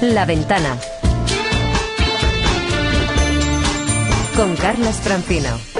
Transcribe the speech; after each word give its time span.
La 0.00 0.24
Ventana. 0.24 0.78
Con 4.36 4.54
Carlos 4.54 4.94
Francino. 4.96 5.77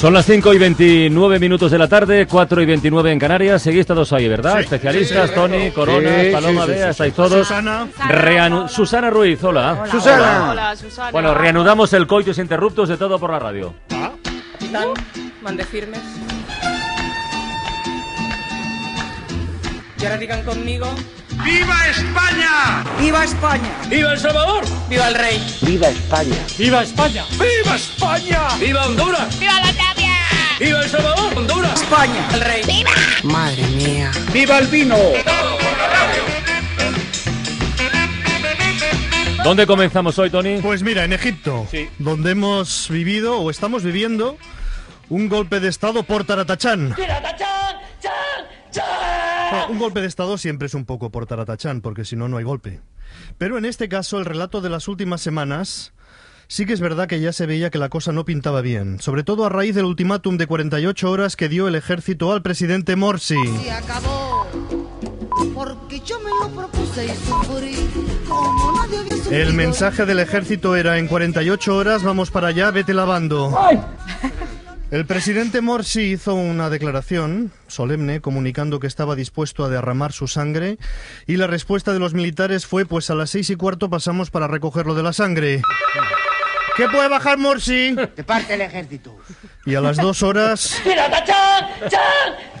Son 0.00 0.14
las 0.14 0.24
5 0.24 0.54
y 0.54 0.58
29 0.58 1.38
minutos 1.38 1.70
de 1.70 1.76
la 1.76 1.86
tarde, 1.86 2.26
4 2.26 2.62
y 2.62 2.64
29 2.66 3.12
en 3.12 3.18
Canarias. 3.18 3.60
Seguís 3.60 3.86
todos 3.86 4.10
ahí, 4.14 4.28
¿verdad? 4.28 4.54
Sí, 4.54 4.60
Especialistas, 4.64 5.24
sí, 5.24 5.28
sí. 5.28 5.34
Tony, 5.34 5.70
Corona, 5.72 6.22
Sí, 6.22 6.30
Paloma, 6.32 6.64
sí, 6.64 6.72
sí, 6.72 6.78
Bea, 6.78 6.84
sí, 6.86 6.90
estáis 6.90 7.14
todos. 7.14 7.46
Susana. 7.46 7.86
Reanu- 8.08 8.68
Susana 8.68 9.10
Ruiz, 9.10 9.44
hola. 9.44 9.84
Susana. 9.90 10.50
Hola, 10.52 10.76
Susana. 10.76 11.10
Bueno, 11.10 11.34
reanudamos 11.34 11.92
el 11.92 12.06
coitus 12.06 12.38
interruptus 12.38 12.88
de 12.88 12.96
todo 12.96 13.18
por 13.18 13.30
la 13.30 13.40
radio. 13.40 13.74
Capitán, 13.90 14.88
mande 15.42 15.64
firmes. 15.66 16.00
Y 20.00 20.04
ahora 20.06 20.16
digan 20.16 20.42
conmigo. 20.44 20.86
¡Viva 21.44 21.76
España! 21.88 22.84
¡Viva 22.98 23.24
España! 23.24 23.70
¡Viva 23.88 24.12
El 24.12 24.18
Salvador! 24.18 24.62
¡Viva 24.90 25.08
el 25.08 25.14
rey! 25.14 25.56
¡Viva 25.62 25.88
España! 25.88 26.36
¡Viva 26.58 26.82
España! 26.82 27.24
¡Viva 28.58 28.84
Honduras! 28.86 29.38
¡Viva 29.40 29.52
la! 29.60 29.89
¡Viva 30.60 30.82
El 30.82 30.88
Salvador! 30.90 31.36
¡Honduras! 31.36 31.80
¡España! 31.82 32.28
¡El 32.34 32.40
rey! 32.42 32.62
¡Viva! 32.66 32.90
Madre 33.24 33.62
mía. 33.68 34.10
¡Viva 34.32 34.58
el 34.58 34.66
vino! 34.68 34.96
¿Dónde 39.42 39.66
comenzamos 39.66 40.18
hoy, 40.18 40.28
Tony? 40.30 40.60
Pues 40.60 40.82
mira, 40.82 41.04
en 41.04 41.14
Egipto, 41.14 41.66
Sí. 41.70 41.88
donde 41.98 42.32
hemos 42.32 42.88
vivido 42.90 43.38
o 43.40 43.50
estamos 43.50 43.82
viviendo 43.82 44.36
un 45.08 45.28
golpe 45.30 45.60
de 45.60 45.68
Estado 45.68 46.02
por 46.02 46.24
Taratachán. 46.24 46.94
Bueno, 49.50 49.66
un 49.70 49.78
golpe 49.78 50.00
de 50.02 50.06
Estado 50.06 50.36
siempre 50.38 50.66
es 50.66 50.74
un 50.74 50.84
poco 50.84 51.10
por 51.10 51.26
Taratachán, 51.26 51.80
porque 51.80 52.04
si 52.04 52.16
no, 52.16 52.28
no 52.28 52.36
hay 52.36 52.44
golpe. 52.44 52.80
Pero 53.38 53.56
en 53.58 53.64
este 53.64 53.88
caso, 53.88 54.18
el 54.18 54.24
relato 54.26 54.60
de 54.60 54.68
las 54.70 54.86
últimas 54.88 55.20
semanas 55.22 55.92
sí 56.50 56.66
que 56.66 56.72
es 56.72 56.80
verdad 56.80 57.06
que 57.06 57.20
ya 57.20 57.32
se 57.32 57.46
veía 57.46 57.70
que 57.70 57.78
la 57.78 57.88
cosa 57.88 58.10
no 58.10 58.24
pintaba 58.24 58.60
bien, 58.60 59.00
sobre 59.00 59.22
todo 59.22 59.46
a 59.46 59.48
raíz 59.48 59.76
del 59.76 59.84
ultimátum 59.84 60.36
de 60.36 60.48
48 60.48 61.08
horas 61.08 61.36
que 61.36 61.48
dio 61.48 61.68
el 61.68 61.76
ejército 61.76 62.32
al 62.32 62.42
presidente 62.42 62.96
Morsi. 62.96 63.36
Se 63.62 63.70
acabó. 63.70 64.46
Porque 65.54 66.00
yo 66.00 66.18
me 66.18 66.30
lo 66.30 66.48
propuse 66.48 67.06
y 67.06 67.08
sufrí. 67.10 67.76
Como 68.28 68.72
nadie 68.72 68.98
había 68.98 69.16
sufrido. 69.16 69.42
El 69.42 69.54
mensaje 69.54 70.04
del 70.04 70.18
ejército 70.18 70.74
era 70.74 70.98
en 70.98 71.06
48 71.06 71.76
horas 71.76 72.02
vamos 72.02 72.32
para 72.32 72.48
allá, 72.48 72.72
vete 72.72 72.94
lavando. 72.94 73.56
El 74.90 75.06
presidente 75.06 75.60
Morsi 75.60 76.02
hizo 76.02 76.34
una 76.34 76.68
declaración 76.68 77.52
solemne 77.68 78.20
comunicando 78.20 78.80
que 78.80 78.88
estaba 78.88 79.14
dispuesto 79.14 79.64
a 79.64 79.68
derramar 79.68 80.10
su 80.10 80.26
sangre 80.26 80.78
y 81.28 81.36
la 81.36 81.46
respuesta 81.46 81.92
de 81.92 82.00
los 82.00 82.12
militares 82.12 82.66
fue 82.66 82.84
pues 82.86 83.08
a 83.08 83.14
las 83.14 83.30
seis 83.30 83.50
y 83.50 83.56
cuarto 83.56 83.88
pasamos 83.88 84.32
para 84.32 84.48
recogerlo 84.48 84.96
de 84.96 85.04
la 85.04 85.12
sangre. 85.12 85.62
¿Qué 86.76 86.88
puede 86.88 87.08
bajar 87.08 87.38
Morsi? 87.38 87.92
De 87.94 88.24
parte 88.24 88.52
del 88.52 88.62
ejército. 88.62 89.16
Y 89.66 89.74
a 89.74 89.80
las 89.80 89.96
dos 89.96 90.22
horas 90.22 90.80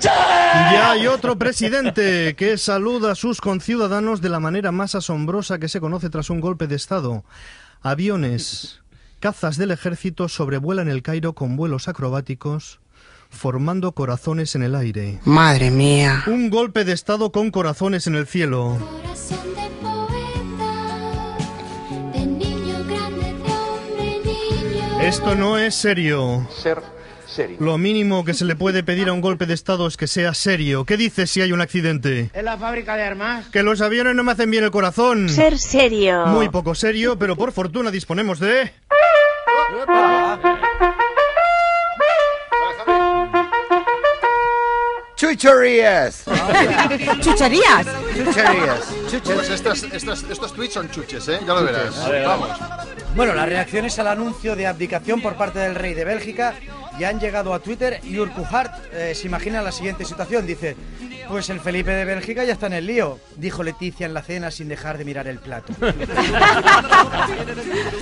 ya 0.00 0.90
hay 0.90 1.06
otro 1.06 1.36
presidente 1.36 2.34
que 2.36 2.56
saluda 2.58 3.12
a 3.12 3.14
sus 3.14 3.40
conciudadanos 3.40 4.20
de 4.20 4.28
la 4.28 4.40
manera 4.40 4.72
más 4.72 4.94
asombrosa 4.94 5.58
que 5.58 5.68
se 5.68 5.80
conoce 5.80 6.10
tras 6.10 6.30
un 6.30 6.40
golpe 6.40 6.66
de 6.66 6.76
Estado. 6.76 7.24
Aviones, 7.82 8.80
cazas 9.20 9.56
del 9.56 9.70
ejército 9.70 10.28
sobrevuelan 10.28 10.88
el 10.88 11.02
Cairo 11.02 11.34
con 11.34 11.56
vuelos 11.56 11.88
acrobáticos, 11.88 12.80
formando 13.30 13.92
corazones 13.92 14.54
en 14.54 14.62
el 14.62 14.74
aire. 14.74 15.20
Madre 15.24 15.70
mía. 15.70 16.24
Un 16.26 16.50
golpe 16.50 16.84
de 16.84 16.92
Estado 16.92 17.32
con 17.32 17.50
corazones 17.50 18.06
en 18.06 18.16
el 18.16 18.26
cielo. 18.26 18.76
Corazón 18.78 19.49
Esto 25.02 25.34
no 25.34 25.58
es 25.58 25.74
serio. 25.74 26.46
Ser 26.54 26.82
serio. 27.26 27.56
Lo 27.60 27.78
mínimo 27.78 28.24
que 28.24 28.34
se 28.34 28.44
le 28.44 28.54
puede 28.54 28.82
pedir 28.82 29.08
a 29.08 29.12
un 29.12 29.20
golpe 29.20 29.46
de 29.46 29.54
Estado 29.54 29.86
es 29.86 29.96
que 29.96 30.06
sea 30.06 30.34
serio. 30.34 30.84
¿Qué 30.84 30.96
dices 30.96 31.30
si 31.30 31.40
hay 31.40 31.52
un 31.52 31.60
accidente? 31.60 32.30
¿Es 32.32 32.44
la 32.44 32.56
fábrica 32.58 32.96
de 32.96 33.04
armas? 33.04 33.46
Que 33.48 33.62
los 33.62 33.80
aviones 33.80 34.14
no 34.14 34.22
me 34.24 34.32
hacen 34.32 34.50
bien 34.50 34.64
el 34.64 34.70
corazón. 34.70 35.28
Ser 35.28 35.58
serio. 35.58 36.26
Muy 36.26 36.48
poco 36.48 36.74
serio, 36.74 37.18
pero 37.18 37.34
por 37.36 37.52
fortuna 37.52 37.90
disponemos 37.90 38.38
de... 38.40 38.72
¡Chucherías! 45.16 46.24
¿Chucherías? 47.20 47.86
¡Chucherías! 48.16 48.80
Pues 49.22 49.50
estos, 49.50 49.82
estos, 49.84 50.22
estos 50.30 50.52
tweets 50.54 50.74
son 50.74 50.90
chuches, 50.90 51.28
¿eh? 51.28 51.40
Ya 51.46 51.54
lo 51.54 51.64
verás. 51.64 51.94
Vamos. 52.24 52.48
Bueno, 53.16 53.34
las 53.34 53.48
reacciones 53.48 53.98
al 53.98 54.06
anuncio 54.06 54.54
de 54.54 54.66
abdicación 54.66 55.20
por 55.20 55.34
parte 55.34 55.58
del 55.58 55.74
rey 55.74 55.94
de 55.94 56.04
Bélgica 56.04 56.54
ya 57.00 57.08
han 57.08 57.18
llegado 57.18 57.52
a 57.54 57.58
Twitter 57.60 57.98
y 58.04 58.18
Urquhart 58.18 58.72
eh, 58.92 59.14
se 59.14 59.26
imagina 59.26 59.62
la 59.62 59.72
siguiente 59.72 60.04
situación. 60.04 60.46
Dice, 60.46 60.76
pues 61.28 61.48
el 61.48 61.58
Felipe 61.60 61.90
de 61.92 62.04
Bélgica 62.04 62.44
ya 62.44 62.52
está 62.52 62.66
en 62.66 62.74
el 62.74 62.86
lío, 62.86 63.18
dijo 63.36 63.62
Leticia 63.62 64.04
en 64.06 64.12
la 64.14 64.22
cena 64.22 64.50
sin 64.50 64.68
dejar 64.68 64.98
de 64.98 65.04
mirar 65.06 65.26
el 65.26 65.38
plato. 65.38 65.72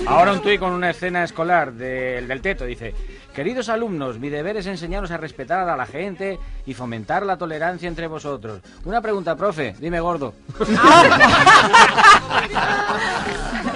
Ahora 0.05 0.33
un 0.33 0.41
tuit 0.41 0.59
con 0.59 0.73
una 0.73 0.89
escena 0.89 1.23
escolar 1.23 1.71
del, 1.71 2.27
del 2.27 2.41
teto. 2.41 2.65
Dice, 2.65 2.93
queridos 3.33 3.69
alumnos, 3.69 4.19
mi 4.19 4.27
deber 4.29 4.57
es 4.57 4.65
enseñaros 4.67 5.11
a 5.11 5.17
respetar 5.17 5.69
a 5.69 5.77
la 5.77 5.85
gente 5.85 6.37
y 6.65 6.73
fomentar 6.73 7.25
la 7.25 7.37
tolerancia 7.37 7.87
entre 7.87 8.07
vosotros. 8.07 8.59
Una 8.83 8.99
pregunta, 9.01 9.35
profe, 9.37 9.75
dime 9.79 10.01
gordo. 10.01 10.33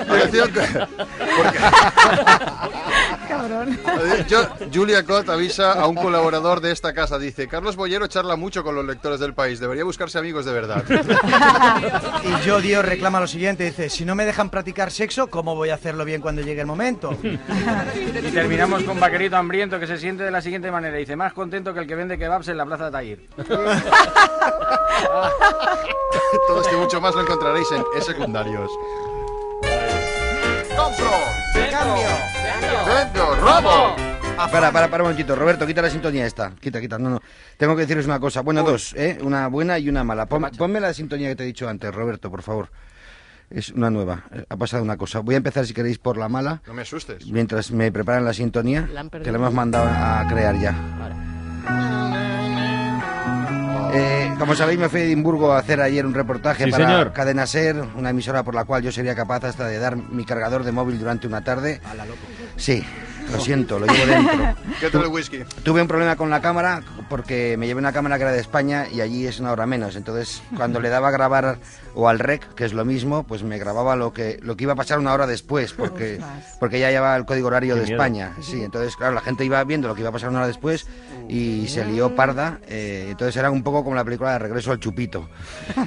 Atención, 0.09 0.51
que- 0.53 0.88
Yo, 4.27 4.47
Julia 4.73 5.03
Cott 5.03 5.29
avisa 5.29 5.73
a 5.73 5.87
un 5.87 5.95
colaborador 5.95 6.61
de 6.61 6.71
esta 6.71 6.93
casa. 6.93 7.19
Dice, 7.19 7.47
Carlos 7.47 7.75
Bollero 7.75 8.07
charla 8.07 8.35
mucho 8.35 8.63
con 8.63 8.75
los 8.75 8.85
lectores 8.85 9.19
del 9.19 9.33
país. 9.33 9.59
Debería 9.59 9.83
buscarse 9.83 10.17
amigos 10.17 10.45
de 10.45 10.53
verdad. 10.53 10.83
Y 12.23 12.45
yo, 12.45 12.61
Dios, 12.61 12.85
reclama 12.85 13.19
lo 13.19 13.27
siguiente. 13.27 13.65
Dice, 13.65 13.89
si 13.89 14.05
no 14.05 14.15
me 14.15 14.25
dejan 14.25 14.49
practicar 14.49 14.91
sexo, 14.91 15.27
¿cómo 15.27 15.55
voy 15.55 15.69
a 15.69 15.75
hacerlo 15.75 16.05
bien 16.05 16.21
cuando 16.21 16.41
llegue 16.41 16.61
el 16.61 16.67
momento? 16.67 17.17
Y 17.21 18.31
terminamos 18.31 18.83
con 18.83 18.99
Vaquerito 18.99 19.35
Hambriento 19.35 19.79
que 19.79 19.87
se 19.87 19.97
siente 19.97 20.23
de 20.23 20.31
la 20.31 20.41
siguiente 20.41 20.71
manera. 20.71 20.95
Dice, 20.97 21.15
más 21.15 21.33
contento 21.33 21.73
que 21.73 21.81
el 21.81 21.87
que 21.87 21.95
vende 21.95 22.17
kebabs 22.17 22.47
en 22.47 22.57
la 22.57 22.65
plaza 22.65 22.85
de 22.85 22.91
Tahir. 22.91 23.29
Todo 26.47 26.61
esto 26.61 26.73
y 26.73 26.77
mucho 26.77 27.01
más 27.01 27.13
lo 27.15 27.21
encontraréis 27.21 27.67
en 27.71 27.83
E 27.97 28.01
Secundarios. 28.01 28.71
¡Compro! 30.75 31.11
¡Cambio! 31.71 32.32
¡Robo! 33.13 33.95
Ah, 34.37 34.49
para, 34.51 34.71
para, 34.71 34.87
para 34.89 35.03
un 35.03 35.09
momentito. 35.09 35.35
Roberto, 35.35 35.65
quita 35.67 35.81
la 35.81 35.89
sintonía 35.89 36.25
esta. 36.25 36.51
Quita, 36.59 36.79
quita. 36.81 36.97
No, 36.97 37.09
no. 37.11 37.21
Tengo 37.57 37.75
que 37.75 37.81
decirles 37.81 38.05
una 38.05 38.19
cosa. 38.19 38.41
Bueno, 38.41 38.63
dos, 38.63 38.93
¿eh? 38.95 39.17
Una 39.21 39.47
buena 39.47 39.77
y 39.77 39.89
una 39.89 40.03
mala. 40.03 40.25
Pon- 40.25 40.49
ponme 40.57 40.79
la 40.79 40.93
sintonía 40.93 41.29
que 41.29 41.35
te 41.35 41.43
he 41.43 41.47
dicho 41.47 41.67
antes, 41.69 41.93
Roberto, 41.93 42.31
por 42.31 42.41
favor. 42.41 42.69
Es 43.50 43.69
una 43.69 43.89
nueva. 43.91 44.23
Eh, 44.33 44.45
Ha 44.50 44.57
pasado 44.57 44.81
una 44.83 44.97
cosa. 44.97 45.19
Voy 45.19 45.35
a 45.35 45.38
empezar, 45.38 45.65
si 45.67 45.73
queréis, 45.73 46.00
por 46.00 46.17
la 46.17 46.29
mala. 46.29 46.61
No 46.65 46.73
me 46.73 46.81
asustes. 46.81 47.27
Mientras 47.27 47.71
me 47.71 47.91
preparan 47.91 48.25
la 48.25 48.33
sintonía, 48.33 48.88
La 48.91 49.07
que 49.09 49.31
la 49.31 49.38
hemos 49.38 49.53
mandado 49.53 49.88
a 49.88 50.25
crear 50.27 50.57
ya. 50.57 50.75
Eh, 53.95 54.33
como 54.39 54.56
sabéis, 54.56 54.79
me 54.79 54.89
fui 54.89 55.01
a 55.01 55.03
Edimburgo 55.03 55.53
a 55.53 55.59
hacer 55.59 55.79
ayer 55.79 56.03
un 56.03 56.15
reportaje 56.15 56.63
Sí, 56.65 56.71
para 56.71 56.88
señor. 56.88 57.13
Cadena 57.13 57.45
Ser, 57.45 57.75
una 57.95 58.09
emisora 58.09 58.41
por 58.41 58.56
la 58.56 58.65
cual 58.65 58.81
yo 58.81 58.91
sería 58.91 59.13
capaz 59.13 59.44
hasta 59.44 59.67
de 59.67 59.77
dar 59.77 59.95
mi 59.95 60.25
cargador 60.25 60.63
de 60.63 60.71
móvil 60.71 60.97
durante 60.97 61.27
una 61.27 61.44
tarde. 61.44 61.79
Sí, 62.57 62.83
Lo 63.31 63.39
siento, 63.39 63.79
lo 63.79 63.88
llevo 63.88 64.05
dentro. 64.05 64.55
¿Qué 64.79 64.89
tal 64.89 65.01
el 65.03 65.07
whisky? 65.07 65.39
Tuve 65.63 65.81
un 65.81 65.88
problema 65.88 66.15
con 66.15 66.29
la 66.29 66.41
cámara 66.41 66.81
porque 67.09 67.55
me 67.57 67.67
llevé 67.67 67.79
una 67.79 67.94
cámara 67.94 68.17
que 68.17 68.23
era 68.23 68.31
de 68.31 68.39
España 68.39 68.85
y 68.91 69.01
allí 69.01 69.25
es 69.25 69.39
una 69.39 69.51
hora 69.51 69.65
menos. 69.65 69.95
Entonces, 69.95 70.41
cuando 70.55 70.79
le 70.79 70.89
daba 70.89 71.07
a 71.07 71.11
grabar 71.11 71.57
o 71.95 72.09
al 72.09 72.19
rec, 72.19 72.53
que 72.53 72.65
es 72.65 72.73
lo 72.73 72.83
mismo, 72.85 73.23
pues 73.23 73.41
me 73.44 73.57
grababa 73.57 73.95
lo 73.95 74.11
que 74.13 74.39
lo 74.41 74.55
que 74.57 74.63
iba 74.65 74.73
a 74.73 74.75
pasar 74.75 75.00
una 75.00 75.13
hora 75.13 75.25
después, 75.25 75.73
porque 75.73 76.19
porque 76.59 76.79
ya 76.79 76.89
llevaba 76.91 77.15
el 77.15 77.25
código 77.25 77.47
horario 77.47 77.75
Qué 77.75 77.79
de 77.81 77.85
miedo. 77.88 77.97
España. 77.97 78.33
Sí, 78.41 78.61
entonces, 78.63 78.95
claro, 78.97 79.13
la 79.13 79.21
gente 79.21 79.45
iba 79.45 79.63
viendo 79.63 79.88
lo 79.88 79.95
que 79.95 80.01
iba 80.01 80.09
a 80.09 80.13
pasar 80.13 80.29
una 80.29 80.39
hora 80.39 80.47
después 80.47 80.85
y 81.29 81.67
se 81.69 81.85
lió 81.85 82.15
parda. 82.15 82.59
eh, 82.67 83.07
entonces 83.09 83.35
era 83.38 83.49
un 83.51 83.63
poco 83.63 83.83
como 83.83 83.95
la 83.95 84.03
película 84.03 84.33
de 84.33 84.39
Regreso 84.39 84.71
al 84.71 84.79
Chupito. 84.79 85.29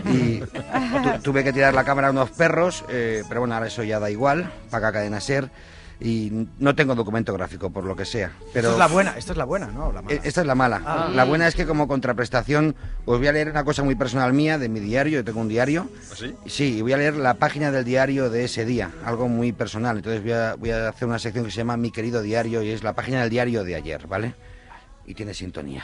Y 0.06 0.38
tu- 0.40 1.18
tuve 1.22 1.44
que 1.44 1.52
tirar 1.52 1.74
la 1.74 1.84
cámara 1.84 2.08
a 2.08 2.10
unos 2.10 2.30
perros, 2.30 2.84
eh, 2.88 3.22
pero 3.28 3.40
bueno, 3.40 3.54
ahora 3.54 3.66
eso 3.66 3.82
ya 3.82 4.00
da 4.00 4.10
igual, 4.10 4.50
paga 4.70 4.90
cadena 4.92 5.20
ser. 5.20 5.50
Y 5.98 6.46
no 6.58 6.74
tengo 6.74 6.94
documento 6.94 7.32
gráfico, 7.32 7.70
por 7.70 7.84
lo 7.84 7.96
que 7.96 8.04
sea. 8.04 8.30
Pero 8.52 8.68
Esta 8.68 8.72
es 8.72 8.78
la 8.78 8.86
buena, 8.94 9.14
esta 9.16 9.32
es 9.32 9.38
la 9.38 9.44
buena, 9.46 9.68
¿no? 9.68 9.92
La 9.92 10.02
mala. 10.02 10.14
eh, 10.14 10.20
Esta 10.24 10.42
es 10.42 10.46
la 10.46 10.54
mala. 10.54 10.82
Ah. 10.84 11.10
La 11.14 11.24
buena 11.24 11.48
es 11.48 11.54
que 11.54 11.64
como 11.64 11.88
contraprestación 11.88 12.76
os 13.06 13.18
voy 13.18 13.26
a 13.28 13.32
leer 13.32 13.48
una 13.50 13.64
cosa 13.64 13.82
muy 13.82 13.94
personal 13.94 14.34
mía 14.34 14.58
de 14.58 14.68
mi 14.68 14.78
diario. 14.80 15.20
Yo 15.20 15.24
tengo 15.24 15.40
un 15.40 15.48
diario. 15.48 15.88
¿Así? 16.12 16.34
Sí, 16.44 16.76
y 16.78 16.82
voy 16.82 16.92
a 16.92 16.98
leer 16.98 17.16
la 17.16 17.34
página 17.34 17.70
del 17.72 17.84
diario 17.86 18.28
de 18.28 18.44
ese 18.44 18.66
día, 18.66 18.90
algo 19.06 19.28
muy 19.28 19.52
personal. 19.52 19.96
Entonces 19.96 20.22
voy 20.22 20.32
a, 20.32 20.54
voy 20.56 20.70
a 20.70 20.90
hacer 20.90 21.08
una 21.08 21.18
sección 21.18 21.46
que 21.46 21.50
se 21.50 21.56
llama 21.58 21.78
Mi 21.78 21.90
querido 21.90 22.20
diario 22.20 22.62
y 22.62 22.70
es 22.72 22.82
la 22.82 22.92
página 22.92 23.20
del 23.22 23.30
diario 23.30 23.64
de 23.64 23.76
ayer, 23.76 24.06
¿vale? 24.06 24.34
Y 25.06 25.14
tiene 25.14 25.32
sintonía. 25.32 25.82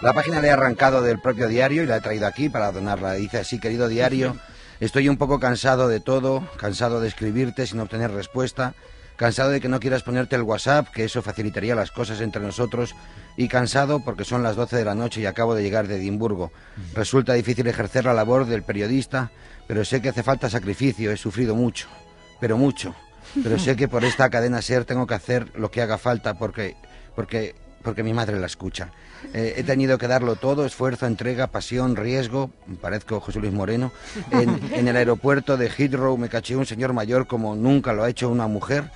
La 0.00 0.12
página 0.12 0.40
la 0.40 0.48
he 0.48 0.50
arrancado 0.50 1.00
del 1.02 1.20
propio 1.20 1.46
diario 1.48 1.82
y 1.84 1.86
la 1.86 1.96
he 1.96 2.00
traído 2.00 2.26
aquí 2.26 2.48
para 2.48 2.72
donarla. 2.72 3.12
Dice 3.12 3.38
así, 3.38 3.60
querido 3.60 3.86
diario, 3.88 4.36
estoy 4.84 5.08
un 5.08 5.16
poco 5.16 5.38
cansado 5.38 5.88
de 5.88 6.00
todo, 6.00 6.46
cansado 6.56 7.00
de 7.00 7.08
escribirte 7.08 7.66
sin 7.66 7.80
obtener 7.80 8.10
respuesta, 8.10 8.74
cansado 9.16 9.50
de 9.50 9.60
que 9.60 9.68
no 9.68 9.78
quieras 9.78 10.02
ponerte 10.02 10.36
el 10.36 10.42
WhatsApp, 10.42 10.88
que 10.88 11.04
eso 11.04 11.22
facilitaría 11.22 11.74
las 11.74 11.92
cosas 11.92 12.20
entre 12.20 12.42
nosotros, 12.42 12.94
y 13.36 13.48
cansado 13.48 14.00
porque 14.00 14.24
son 14.24 14.42
las 14.42 14.56
12 14.56 14.76
de 14.76 14.84
la 14.84 14.94
noche 14.94 15.20
y 15.20 15.26
acabo 15.26 15.54
de 15.54 15.62
llegar 15.62 15.86
de 15.86 15.96
Edimburgo. 15.96 16.50
Resulta 16.94 17.32
difícil 17.32 17.66
ejercer 17.66 18.04
la 18.04 18.14
labor 18.14 18.46
del 18.46 18.64
periodista, 18.64 19.30
pero 19.68 19.84
sé 19.84 20.02
que 20.02 20.08
hace 20.08 20.24
falta 20.24 20.50
sacrificio, 20.50 21.12
he 21.12 21.16
sufrido 21.16 21.54
mucho, 21.54 21.88
pero 22.40 22.58
mucho. 22.58 22.94
Pero 23.42 23.58
sé 23.58 23.76
que 23.76 23.88
por 23.88 24.04
esta 24.04 24.28
cadena 24.28 24.60
ser 24.60 24.84
tengo 24.84 25.06
que 25.06 25.14
hacer 25.14 25.56
lo 25.58 25.70
que 25.70 25.80
haga 25.80 25.96
falta 25.96 26.34
porque, 26.34 26.76
porque, 27.14 27.54
porque 27.82 28.02
mi 28.02 28.12
madre 28.12 28.38
la 28.38 28.46
escucha. 28.46 28.90
Eh, 29.34 29.54
he 29.56 29.62
tenido 29.62 29.98
que 29.98 30.08
darlo 30.08 30.36
todo, 30.36 30.64
esfuerzo, 30.66 31.06
entrega, 31.06 31.46
pasión, 31.46 31.94
riesgo, 31.96 32.50
parezco 32.80 33.20
José 33.20 33.38
Luis 33.40 33.52
Moreno. 33.52 33.92
En, 34.30 34.88
el 34.88 34.96
aeropuerto 34.96 35.56
de 35.56 35.68
Heathrow 35.70 36.16
me 36.18 36.28
caché 36.28 36.56
un 36.56 36.66
señor 36.66 36.92
mayor 36.92 37.26
como 37.26 37.54
nunca 37.54 37.92
lo 37.92 38.02
ha 38.04 38.08
hecho 38.10 38.28
una 38.28 38.46
mujer. 38.48 38.90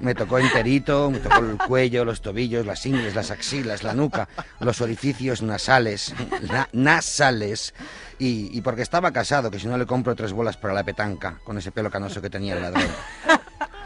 Me 0.00 0.14
tocó 0.14 0.38
enterito, 0.38 1.10
me 1.10 1.18
tocó 1.18 1.38
el 1.38 1.56
cuello, 1.56 2.04
los 2.04 2.20
tobillos, 2.20 2.66
las 2.66 2.84
ingles, 2.84 3.14
las 3.14 3.30
axilas, 3.30 3.82
la 3.82 3.94
nuca, 3.94 4.28
los 4.60 4.80
orificios 4.80 5.40
nasales, 5.42 6.14
na- 6.50 6.68
nasales. 6.72 7.74
Y, 8.18 8.56
y 8.56 8.60
porque 8.60 8.82
estaba 8.82 9.10
casado, 9.12 9.50
que 9.50 9.58
si 9.58 9.66
no 9.66 9.78
le 9.78 9.86
compro 9.86 10.14
tres 10.14 10.32
bolas 10.32 10.56
para 10.56 10.74
la 10.74 10.84
petanca, 10.84 11.38
con 11.44 11.56
ese 11.58 11.70
pelo 11.72 11.90
canoso 11.90 12.20
que 12.20 12.30
tenía 12.30 12.54
el 12.54 12.62
ladrón. 12.62 12.86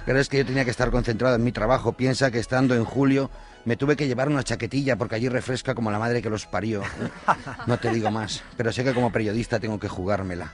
Pero 0.06 0.18
es 0.18 0.28
que 0.28 0.38
yo 0.38 0.46
tenía 0.46 0.64
que 0.64 0.70
estar 0.70 0.90
concentrado 0.90 1.36
en 1.36 1.44
mi 1.44 1.52
trabajo. 1.52 1.92
Piensa 1.92 2.30
que 2.30 2.38
estando 2.38 2.74
en 2.74 2.84
julio 2.84 3.30
me 3.64 3.76
tuve 3.76 3.96
que 3.96 4.06
llevar 4.06 4.28
una 4.28 4.42
chaquetilla 4.42 4.96
porque 4.96 5.16
allí 5.16 5.28
refresca 5.28 5.74
como 5.74 5.90
la 5.90 5.98
madre 5.98 6.22
que 6.22 6.30
los 6.30 6.46
parió. 6.46 6.82
No 7.66 7.78
te 7.78 7.90
digo 7.90 8.10
más, 8.10 8.42
pero 8.56 8.72
sé 8.72 8.82
que 8.84 8.94
como 8.94 9.12
periodista 9.12 9.60
tengo 9.60 9.78
que 9.78 9.88
jugármela. 9.88 10.52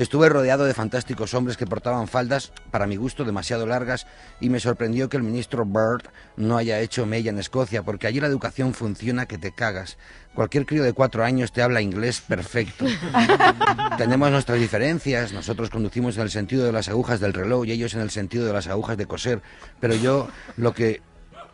Estuve 0.00 0.30
rodeado 0.30 0.64
de 0.64 0.72
fantásticos 0.72 1.34
hombres 1.34 1.58
que 1.58 1.66
portaban 1.66 2.08
faldas, 2.08 2.52
para 2.70 2.86
mi 2.86 2.96
gusto, 2.96 3.26
demasiado 3.26 3.66
largas, 3.66 4.06
y 4.40 4.48
me 4.48 4.58
sorprendió 4.58 5.10
que 5.10 5.18
el 5.18 5.22
ministro 5.22 5.66
Bird 5.66 6.08
no 6.38 6.56
haya 6.56 6.80
hecho 6.80 7.04
mella 7.04 7.28
en 7.28 7.38
Escocia, 7.38 7.82
porque 7.82 8.06
allí 8.06 8.18
la 8.18 8.26
educación 8.26 8.72
funciona 8.72 9.26
que 9.26 9.36
te 9.36 9.52
cagas. 9.52 9.98
Cualquier 10.34 10.64
crío 10.64 10.84
de 10.84 10.94
cuatro 10.94 11.22
años 11.22 11.52
te 11.52 11.60
habla 11.60 11.82
inglés 11.82 12.22
perfecto. 12.22 12.86
Tenemos 13.98 14.30
nuestras 14.30 14.58
diferencias, 14.58 15.34
nosotros 15.34 15.68
conducimos 15.68 16.16
en 16.16 16.22
el 16.22 16.30
sentido 16.30 16.64
de 16.64 16.72
las 16.72 16.88
agujas 16.88 17.20
del 17.20 17.34
reloj 17.34 17.66
y 17.66 17.72
ellos 17.72 17.92
en 17.92 18.00
el 18.00 18.08
sentido 18.08 18.46
de 18.46 18.54
las 18.54 18.68
agujas 18.68 18.96
de 18.96 19.04
coser, 19.04 19.42
pero 19.80 19.94
yo 19.94 20.28
lo 20.56 20.72
que 20.72 21.02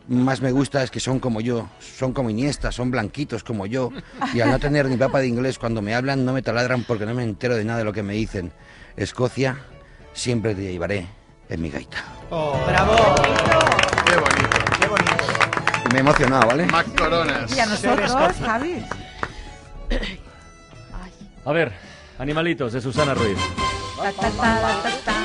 más 0.07 0.41
me 0.41 0.51
gusta 0.51 0.83
es 0.83 0.91
que 0.91 0.99
son 0.99 1.19
como 1.19 1.41
yo, 1.41 1.69
son 1.79 2.13
como 2.13 2.29
Iniesta, 2.29 2.71
son 2.71 2.91
blanquitos 2.91 3.43
como 3.43 3.65
yo, 3.65 3.91
y 4.33 4.41
al 4.41 4.51
no 4.51 4.59
tener 4.59 4.87
ni 4.87 4.97
papa 4.97 5.19
de 5.19 5.27
inglés 5.27 5.59
cuando 5.59 5.81
me 5.81 5.95
hablan 5.95 6.25
no 6.25 6.33
me 6.33 6.41
taladran 6.41 6.83
porque 6.83 7.05
no 7.05 7.13
me 7.13 7.23
entero 7.23 7.55
de 7.55 7.65
nada 7.65 7.79
de 7.79 7.85
lo 7.85 7.93
que 7.93 8.03
me 8.03 8.13
dicen. 8.13 8.51
Escocia, 8.95 9.57
siempre 10.13 10.55
te 10.55 10.61
llevaré 10.61 11.07
en 11.49 11.61
mi 11.61 11.69
gaita. 11.69 12.03
¡Bravo! 12.29 13.15
Qué 14.05 14.15
bonito. 14.15 14.57
¡Qué 14.79 14.87
bonito! 14.87 15.17
Me 15.91 15.97
he 15.97 16.01
emocionado, 16.01 16.47
¿vale? 16.47 16.65
Mac 16.65 16.87
Coronas. 16.97 17.55
Y 17.55 17.59
a 17.59 17.65
nosotros, 17.65 18.11
Javi. 18.43 18.85
A 21.45 21.51
ver, 21.51 21.71
animalitos 22.19 22.73
de 22.73 22.81
Susana 22.81 23.13
Ruiz. 23.13 23.37
Ta, 23.97 24.11
ta, 24.11 24.29
ta, 25.05 25.16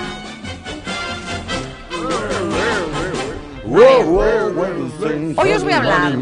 Hoy 3.74 5.50
os 5.52 5.64
voy 5.64 5.72
a 5.72 5.78
hablar 5.78 6.12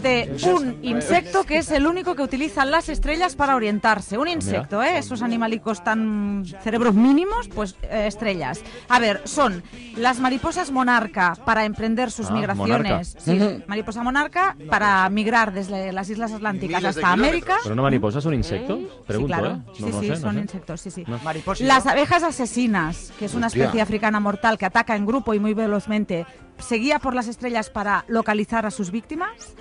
de 0.00 0.36
un 0.54 0.78
insecto 0.82 1.42
que 1.42 1.58
es 1.58 1.72
el 1.72 1.88
único 1.88 2.14
que 2.14 2.22
utiliza 2.22 2.64
las 2.64 2.88
estrellas 2.88 3.34
para 3.34 3.56
orientarse. 3.56 4.16
Un 4.16 4.28
insecto, 4.28 4.80
¿eh? 4.80 4.98
Esos 4.98 5.20
animalicos 5.22 5.82
tan 5.82 6.44
cerebros 6.62 6.94
mínimos, 6.94 7.48
pues 7.48 7.74
eh, 7.82 8.04
estrellas. 8.06 8.62
A 8.88 9.00
ver, 9.00 9.22
son 9.24 9.64
las 9.96 10.20
mariposas 10.20 10.70
monarca 10.70 11.36
para 11.44 11.64
emprender 11.64 12.12
sus 12.12 12.30
Ah, 12.30 12.34
migraciones. 12.34 13.16
monarca. 13.16 13.20
Sí, 13.58 13.64
mariposa 13.66 14.04
monarca 14.04 14.56
para 14.68 15.08
migrar 15.10 15.52
desde 15.52 15.92
las 15.92 16.08
islas 16.10 16.32
atlánticas 16.32 16.84
hasta. 16.84 17.10
América. 17.10 17.56
¿Pero 17.64 17.72
una 17.72 17.82
mariposa 17.82 18.20
son 18.20 18.34
insectos? 18.34 18.78
Pregunto, 19.06 19.34
sí, 19.34 19.40
claro. 19.40 19.56
¿eh? 19.56 19.72
Sí, 19.74 19.82
No, 19.82 19.88
no 19.90 20.00
sí, 20.00 20.06
sé, 20.06 20.12
no 20.12 20.16
son 20.20 20.34
sé. 20.36 20.40
insectos, 20.42 20.80
sí, 20.80 20.90
sí. 20.92 21.04
No. 21.08 21.18
Las 21.60 21.86
abejas 21.88 22.22
asesinas, 22.22 23.12
que 23.18 23.24
es 23.24 23.34
una 23.34 23.48
Hostia. 23.48 23.64
especie 23.64 23.80
africana 23.82 24.20
mortal 24.20 24.56
que 24.58 24.66
ataca 24.66 24.94
en 24.94 25.06
grupo 25.06 25.34
y 25.34 25.40
muy 25.40 25.54
velozmente, 25.54 26.24
se 26.62 26.76
guía 26.76 26.98
por 26.98 27.14
las 27.14 27.26
estrellas 27.28 27.70
para 27.70 28.04
localizar 28.08 28.66
a 28.66 28.70
sus 28.70 28.90
víctimas. 28.90 29.54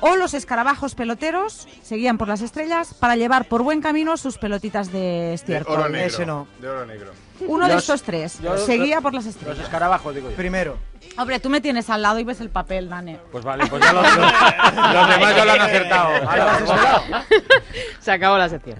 O 0.00 0.14
los 0.16 0.34
escarabajos 0.34 0.94
peloteros 0.94 1.66
se 1.82 1.96
guían 1.96 2.18
por 2.18 2.28
las 2.28 2.42
estrellas 2.42 2.92
para 2.92 3.16
llevar 3.16 3.48
por 3.48 3.62
buen 3.62 3.80
camino 3.80 4.16
sus 4.18 4.36
pelotitas 4.36 4.92
de 4.92 4.98
De 4.98 5.34
estiércol. 5.34 5.80
oro 5.80 5.88
negro. 5.88 6.06
Ese 6.06 6.26
no. 6.26 6.46
De 6.60 6.68
oro 6.68 6.84
negro. 6.84 7.12
Uno 7.40 7.66
de 7.66 7.74
Los- 7.74 7.82
estos 7.82 8.02
tres 8.02 8.38
yo- 8.42 8.56
se 8.58 8.78
yo- 8.78 8.84
guía 8.84 9.00
por 9.00 9.12
las 9.14 9.24
Los 9.26 9.34
estrellas. 9.36 9.60
escarabajos, 9.64 10.14
digo 10.14 10.30
yo. 10.30 10.36
Primero. 10.36 10.78
Hombre, 11.18 11.38
tú 11.40 11.48
me 11.50 11.60
tienes 11.60 11.88
al 11.88 12.02
lado 12.02 12.18
y 12.18 12.24
ves 12.24 12.40
el 12.40 12.50
papel, 12.50 12.88
Dane. 12.88 13.18
Pues 13.30 13.44
vale, 13.44 13.66
pues 13.66 13.82
ya 13.82 13.92
los, 13.92 14.02
los, 14.02 14.16
los 14.16 15.08
demás 15.08 15.36
ya 15.36 15.44
lo 15.44 15.52
han 15.52 15.60
acertado. 15.60 16.10
Se 18.00 18.10
acabó 18.12 18.36
la 18.38 18.48
sección. 18.48 18.78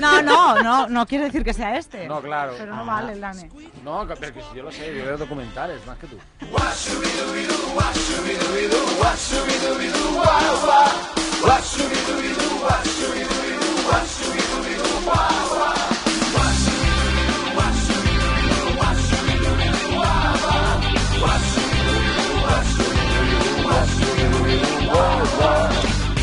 No, 0.00 0.20
no, 0.22 0.60
no, 0.62 0.88
no 0.88 1.06
quiere 1.06 1.24
decir 1.26 1.44
que 1.44 1.52
sea 1.54 1.76
este. 1.76 2.06
No, 2.08 2.20
claro. 2.20 2.54
Pero 2.58 2.74
no 2.74 2.84
vale, 2.84 3.18
Dane. 3.18 3.50
No, 3.84 4.06
pero 4.18 4.32
que 4.34 4.40
si 4.42 4.56
yo 4.56 4.62
lo 4.64 4.72
sé, 4.72 4.94
yo 4.96 5.04
veo 5.04 5.16
documentales 5.16 5.84
más 5.86 5.96
que 5.98 6.06
tú. 6.08 6.16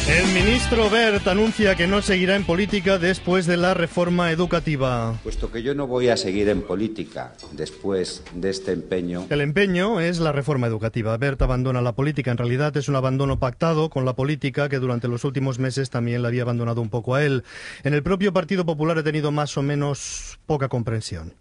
El 0.08 0.26
ministro 0.34 0.90
Bert 0.90 1.28
anuncia 1.28 1.76
que 1.76 1.86
no 1.86 2.02
seguirá 2.02 2.38
en 2.38 2.46
política 2.46 2.98
después 2.98 3.46
de 3.46 3.58
la 3.58 3.74
reforma 3.74 4.32
educativa. 4.32 5.20
Puesto 5.22 5.52
que 5.52 5.62
yo 5.62 5.76
no 5.76 5.86
voy 5.86 6.08
a 6.08 6.16
seguir 6.16 6.48
en 6.48 6.62
política 6.62 7.34
después 7.52 8.24
de 8.34 8.50
este 8.50 8.72
empeño, 8.72 9.28
El 9.30 9.42
empeño 9.42 10.00
es 10.00 10.20
la 10.20 10.32
reforma 10.32 10.66
educativa. 10.66 11.18
Bert 11.18 11.42
abandona 11.42 11.82
la 11.82 11.92
política. 11.92 12.32
En 12.32 12.38
realidad 12.38 12.76
es 12.78 12.88
un 12.88 12.96
abandono 12.96 13.38
pactado 13.38 13.90
con 13.90 14.06
la 14.06 14.16
política 14.16 14.70
que 14.70 14.80
durante 14.80 15.10
los 15.10 15.26
últimos 15.26 15.60
meses 15.60 15.90
también 15.90 16.22
le 16.22 16.30
había 16.30 16.44
abandonado 16.44 16.82
un 16.82 16.90
poco 16.90 17.16
a 17.16 17.24
él. 17.26 17.44
En 17.84 17.94
el 17.94 18.02
propio 18.02 18.32
Partido 18.32 18.66
Popular 18.66 18.98
ha 18.98 19.04
tenido 19.04 19.32
más 19.32 19.58
o 19.58 19.62
menos 19.62 20.40
poca 20.46 20.70
comprensión. 20.70 21.34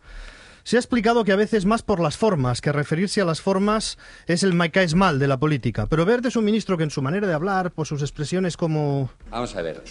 Se 0.66 0.76
ha 0.76 0.80
explicado 0.80 1.22
que 1.22 1.30
a 1.30 1.36
veces 1.36 1.64
más 1.64 1.84
por 1.84 2.00
las 2.00 2.16
formas, 2.16 2.60
que 2.60 2.72
referirse 2.72 3.20
a 3.20 3.24
las 3.24 3.40
formas 3.40 3.98
es 4.26 4.42
el 4.42 4.58
caes 4.72 4.96
mal 4.96 5.20
de 5.20 5.28
la 5.28 5.36
política. 5.36 5.86
Pero 5.86 6.04
Bert 6.04 6.26
es 6.26 6.34
un 6.34 6.44
ministro 6.44 6.76
que 6.76 6.82
en 6.82 6.90
su 6.90 7.02
manera 7.02 7.28
de 7.28 7.34
hablar, 7.34 7.70
por 7.70 7.86
sus 7.86 8.02
expresiones 8.02 8.56
como... 8.56 9.08
vamos 9.30 9.54
a 9.54 9.62
ver, 9.62 9.84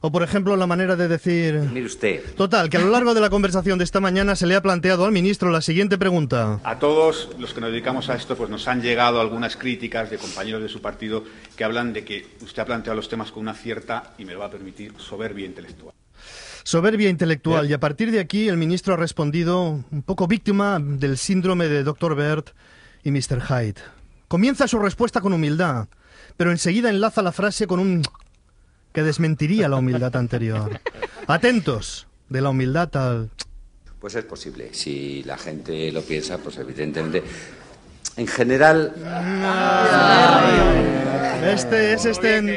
o 0.00 0.12
por 0.12 0.22
ejemplo 0.22 0.56
la 0.56 0.68
manera 0.68 0.94
de 0.94 1.08
decir... 1.08 1.54
mire 1.72 1.84
usted, 1.84 2.22
Total, 2.36 2.70
que 2.70 2.76
a 2.76 2.80
lo 2.80 2.90
largo 2.90 3.12
de 3.12 3.20
la 3.20 3.28
conversación 3.28 3.78
de 3.78 3.82
esta 3.82 3.98
mañana 3.98 4.36
se 4.36 4.46
le 4.46 4.54
ha 4.54 4.62
planteado 4.62 5.04
al 5.04 5.10
ministro 5.10 5.50
la 5.50 5.62
siguiente 5.62 5.98
pregunta. 5.98 6.60
A 6.62 6.78
todos 6.78 7.30
los 7.40 7.52
que 7.52 7.60
nos 7.60 7.72
dedicamos 7.72 8.08
a 8.08 8.14
esto, 8.14 8.36
pues 8.36 8.50
nos 8.50 8.68
han 8.68 8.82
llegado 8.82 9.20
algunas 9.20 9.56
críticas 9.56 10.10
de 10.10 10.18
compañeros 10.18 10.62
de 10.62 10.68
su 10.68 10.80
partido 10.80 11.24
que 11.56 11.64
hablan 11.64 11.92
de 11.92 12.04
que 12.04 12.28
usted 12.40 12.62
ha 12.62 12.66
planteado 12.66 12.94
los 12.94 13.08
temas 13.08 13.32
con 13.32 13.42
una 13.42 13.54
cierta, 13.54 14.14
y 14.16 14.24
me 14.24 14.34
lo 14.34 14.38
va 14.38 14.46
a 14.46 14.50
permitir, 14.50 14.94
soberbia 14.96 15.46
intelectual. 15.46 15.92
Soberbia 16.64 17.08
intelectual. 17.08 17.68
Y 17.68 17.72
a 17.72 17.80
partir 17.80 18.10
de 18.10 18.20
aquí 18.20 18.48
el 18.48 18.56
ministro 18.56 18.94
ha 18.94 18.96
respondido 18.96 19.82
un 19.90 20.02
poco 20.02 20.26
víctima 20.26 20.78
del 20.80 21.16
síndrome 21.18 21.68
de 21.68 21.82
Dr. 21.84 22.14
Bert 22.14 22.50
y 23.02 23.10
Mr. 23.10 23.40
Hyde. 23.42 23.80
Comienza 24.28 24.68
su 24.68 24.78
respuesta 24.78 25.20
con 25.20 25.32
humildad, 25.32 25.88
pero 26.36 26.50
enseguida 26.50 26.90
enlaza 26.90 27.22
la 27.22 27.32
frase 27.32 27.66
con 27.66 27.80
un 27.80 28.02
que 28.92 29.02
desmentiría 29.02 29.68
la 29.68 29.76
humildad 29.76 30.14
anterior. 30.16 30.80
Atentos, 31.26 32.06
de 32.28 32.40
la 32.40 32.50
humildad 32.50 32.94
al... 32.96 33.30
Pues 34.00 34.14
es 34.14 34.24
posible. 34.24 34.70
Si 34.72 35.22
la 35.24 35.36
gente 35.36 35.92
lo 35.92 36.02
piensa, 36.02 36.38
pues 36.38 36.56
evidentemente. 36.58 37.22
En 38.16 38.26
general. 38.26 38.94
Este 41.44 41.92
es 41.92 42.04
este 42.04 42.36
en- 42.38 42.56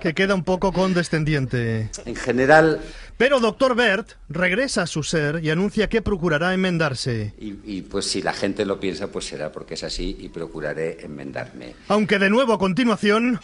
que 0.00 0.14
queda 0.14 0.34
un 0.34 0.44
poco 0.44 0.72
condescendiente. 0.72 1.90
En 2.04 2.14
general. 2.16 2.80
Pero 3.16 3.40
Dr. 3.40 3.74
Bert 3.74 4.12
regresa 4.28 4.82
a 4.82 4.86
su 4.86 5.02
ser 5.02 5.40
y 5.42 5.50
anuncia 5.50 5.88
que 5.88 6.02
procurará 6.02 6.52
enmendarse. 6.52 7.34
Y, 7.38 7.54
y, 7.64 7.82
pues 7.82 8.06
si 8.06 8.22
la 8.22 8.32
gente 8.32 8.64
lo 8.64 8.80
piensa, 8.80 9.08
pues 9.08 9.26
será 9.26 9.52
porque 9.52 9.74
es 9.74 9.84
así 9.84 10.16
y 10.18 10.28
procuraré 10.28 10.98
enmendarme. 11.04 11.74
Aunque 11.88 12.18
de 12.18 12.30
nuevo 12.30 12.52
a 12.52 12.58
continuación... 12.58 13.40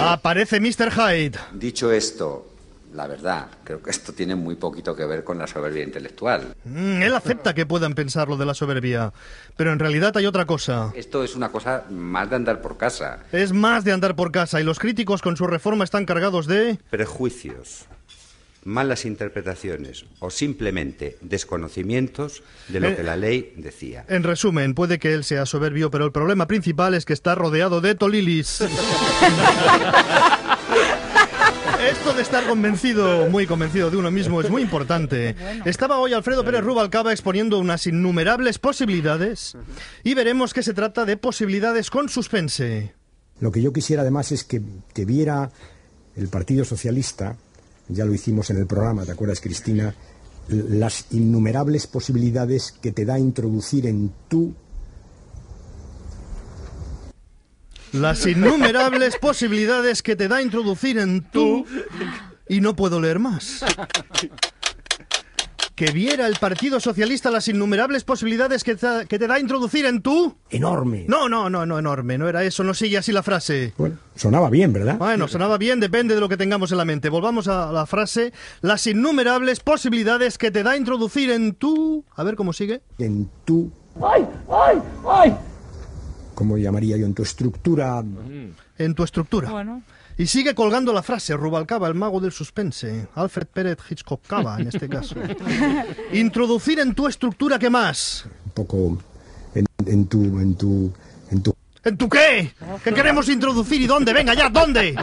Aparece 0.00 0.60
Mr. 0.60 0.92
Hyde. 0.92 1.38
Dicho 1.52 1.92
esto, 1.92 2.47
la 2.98 3.06
verdad, 3.06 3.46
creo 3.62 3.80
que 3.80 3.90
esto 3.90 4.12
tiene 4.12 4.34
muy 4.34 4.56
poquito 4.56 4.94
que 4.96 5.06
ver 5.06 5.22
con 5.22 5.38
la 5.38 5.46
soberbia 5.46 5.84
intelectual. 5.84 6.54
Mm, 6.64 7.00
él 7.00 7.14
acepta 7.14 7.54
que 7.54 7.64
puedan 7.64 7.94
pensar 7.94 8.26
lo 8.28 8.36
de 8.36 8.44
la 8.44 8.54
soberbia, 8.54 9.12
pero 9.56 9.72
en 9.72 9.78
realidad 9.78 10.16
hay 10.16 10.26
otra 10.26 10.46
cosa. 10.46 10.92
Esto 10.96 11.22
es 11.22 11.36
una 11.36 11.50
cosa 11.50 11.84
más 11.90 12.28
de 12.28 12.34
andar 12.34 12.60
por 12.60 12.76
casa. 12.76 13.20
Es 13.30 13.52
más 13.52 13.84
de 13.84 13.92
andar 13.92 14.16
por 14.16 14.32
casa 14.32 14.60
y 14.60 14.64
los 14.64 14.80
críticos 14.80 15.22
con 15.22 15.36
su 15.36 15.46
reforma 15.46 15.84
están 15.84 16.06
cargados 16.06 16.48
de... 16.48 16.76
Prejuicios, 16.90 17.84
malas 18.64 19.04
interpretaciones 19.04 20.04
o 20.18 20.30
simplemente 20.30 21.16
desconocimientos 21.20 22.42
de 22.66 22.80
lo 22.80 22.88
Eh. 22.88 22.96
que 22.96 23.04
la 23.04 23.14
ley 23.16 23.52
decía. 23.56 24.06
En 24.08 24.24
resumen, 24.24 24.74
puede 24.74 24.98
que 24.98 25.14
él 25.14 25.22
sea 25.22 25.46
soberbio, 25.46 25.92
pero 25.92 26.04
el 26.04 26.10
problema 26.10 26.48
principal 26.48 26.94
es 26.94 27.04
que 27.04 27.12
está 27.12 27.36
rodeado 27.36 27.80
de 27.80 27.94
tolilis. 27.94 28.64
Esto 31.80 32.12
de 32.12 32.22
estar 32.22 32.44
convencido, 32.46 33.28
muy 33.28 33.46
convencido 33.46 33.88
de 33.88 33.96
uno 33.96 34.10
mismo, 34.10 34.40
es 34.40 34.50
muy 34.50 34.62
importante. 34.62 35.36
Estaba 35.64 35.98
hoy 35.98 36.12
Alfredo 36.12 36.44
Pérez 36.44 36.62
Rubalcaba 36.62 37.12
exponiendo 37.12 37.58
unas 37.60 37.86
innumerables 37.86 38.58
posibilidades 38.58 39.56
y 40.02 40.14
veremos 40.14 40.52
que 40.52 40.64
se 40.64 40.74
trata 40.74 41.04
de 41.04 41.16
posibilidades 41.16 41.90
con 41.90 42.08
suspense. 42.08 42.94
Lo 43.40 43.52
que 43.52 43.62
yo 43.62 43.72
quisiera 43.72 44.02
además 44.02 44.32
es 44.32 44.42
que, 44.42 44.60
que 44.92 45.04
viera 45.04 45.50
el 46.16 46.26
Partido 46.28 46.64
Socialista, 46.64 47.36
ya 47.86 48.04
lo 48.04 48.12
hicimos 48.12 48.50
en 48.50 48.56
el 48.56 48.66
programa, 48.66 49.04
¿te 49.04 49.12
acuerdas, 49.12 49.40
Cristina? 49.40 49.94
Las 50.48 51.06
innumerables 51.12 51.86
posibilidades 51.86 52.72
que 52.72 52.90
te 52.90 53.04
da 53.04 53.20
introducir 53.20 53.86
en 53.86 54.12
tu 54.28 54.52
Las 57.92 58.26
innumerables 58.26 59.16
posibilidades 59.16 60.02
que 60.02 60.16
te 60.16 60.28
da 60.28 60.42
introducir 60.42 60.98
en 60.98 61.22
tú 61.22 61.64
y 62.48 62.60
no 62.60 62.76
puedo 62.76 63.00
leer 63.00 63.18
más. 63.18 63.64
Que 65.74 65.92
viera 65.92 66.26
el 66.26 66.34
Partido 66.36 66.80
Socialista 66.80 67.30
las 67.30 67.46
innumerables 67.46 68.02
posibilidades 68.02 68.64
que 68.64 68.74
te, 68.74 69.06
que 69.08 69.16
te 69.16 69.28
da 69.28 69.38
introducir 69.38 69.86
en 69.86 70.02
tú. 70.02 70.36
enorme. 70.50 71.04
No, 71.08 71.28
no, 71.28 71.48
no, 71.48 71.66
no 71.66 71.78
enorme, 71.78 72.18
no 72.18 72.28
era 72.28 72.42
eso, 72.42 72.64
no 72.64 72.74
sigue 72.74 72.98
así 72.98 73.12
la 73.12 73.22
frase. 73.22 73.74
Bueno, 73.78 73.96
sonaba 74.16 74.50
bien, 74.50 74.72
¿verdad? 74.72 74.98
Bueno, 74.98 75.28
sonaba 75.28 75.56
bien, 75.56 75.78
depende 75.78 76.16
de 76.16 76.20
lo 76.20 76.28
que 76.28 76.36
tengamos 76.36 76.72
en 76.72 76.78
la 76.78 76.84
mente. 76.84 77.10
Volvamos 77.10 77.46
a 77.46 77.70
la 77.70 77.86
frase, 77.86 78.32
las 78.60 78.88
innumerables 78.88 79.60
posibilidades 79.60 80.36
que 80.36 80.50
te 80.50 80.64
da 80.64 80.76
introducir 80.76 81.30
en 81.30 81.54
tú. 81.54 82.04
A 82.16 82.24
ver 82.24 82.34
cómo 82.34 82.52
sigue. 82.52 82.82
En 82.98 83.30
tu, 83.44 83.70
¡Ay, 84.02 84.26
ay, 84.50 84.78
ay! 85.08 85.34
¿Cómo 86.38 86.56
llamaría 86.56 86.96
yo? 86.96 87.04
En 87.04 87.14
tu 87.14 87.24
estructura. 87.24 88.00
En 88.78 88.94
tu 88.94 89.02
estructura. 89.02 89.50
Bueno. 89.50 89.82
Y 90.16 90.28
sigue 90.28 90.54
colgando 90.54 90.92
la 90.92 91.02
frase, 91.02 91.36
Rubalcaba, 91.36 91.88
el 91.88 91.94
mago 91.94 92.20
del 92.20 92.30
suspense. 92.30 93.08
Alfred 93.16 93.48
Pérez 93.48 93.78
Hitchcock 93.90 94.24
Cava, 94.24 94.60
en 94.60 94.68
este 94.68 94.88
caso. 94.88 95.16
Introducir 96.12 96.78
en 96.78 96.94
tu 96.94 97.08
estructura, 97.08 97.58
¿qué 97.58 97.70
más? 97.70 98.24
un 98.44 98.52
poco 98.52 98.98
en, 99.52 99.66
en 99.84 100.06
tu 100.06 100.22
en 100.38 100.54
tu 100.54 100.92
en 101.32 101.42
tu 101.42 101.52
¿En 101.82 101.96
tu 101.96 102.08
qué? 102.08 102.52
¿Qué 102.84 102.92
queremos 102.92 103.28
introducir 103.28 103.80
y 103.80 103.88
dónde? 103.88 104.12
Venga 104.12 104.34
ya, 104.34 104.48
¿dónde? 104.48 104.94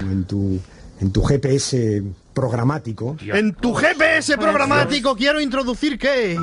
en 0.00 0.24
tu 0.24 0.58
en 1.00 1.12
tu 1.12 1.22
GPS 1.22 2.02
programático 2.32 3.16
En 3.20 3.52
tu 3.52 3.74
GPS 3.74 4.38
programático 4.38 5.14
quiero 5.16 5.38
introducir 5.38 5.98
qué. 5.98 6.38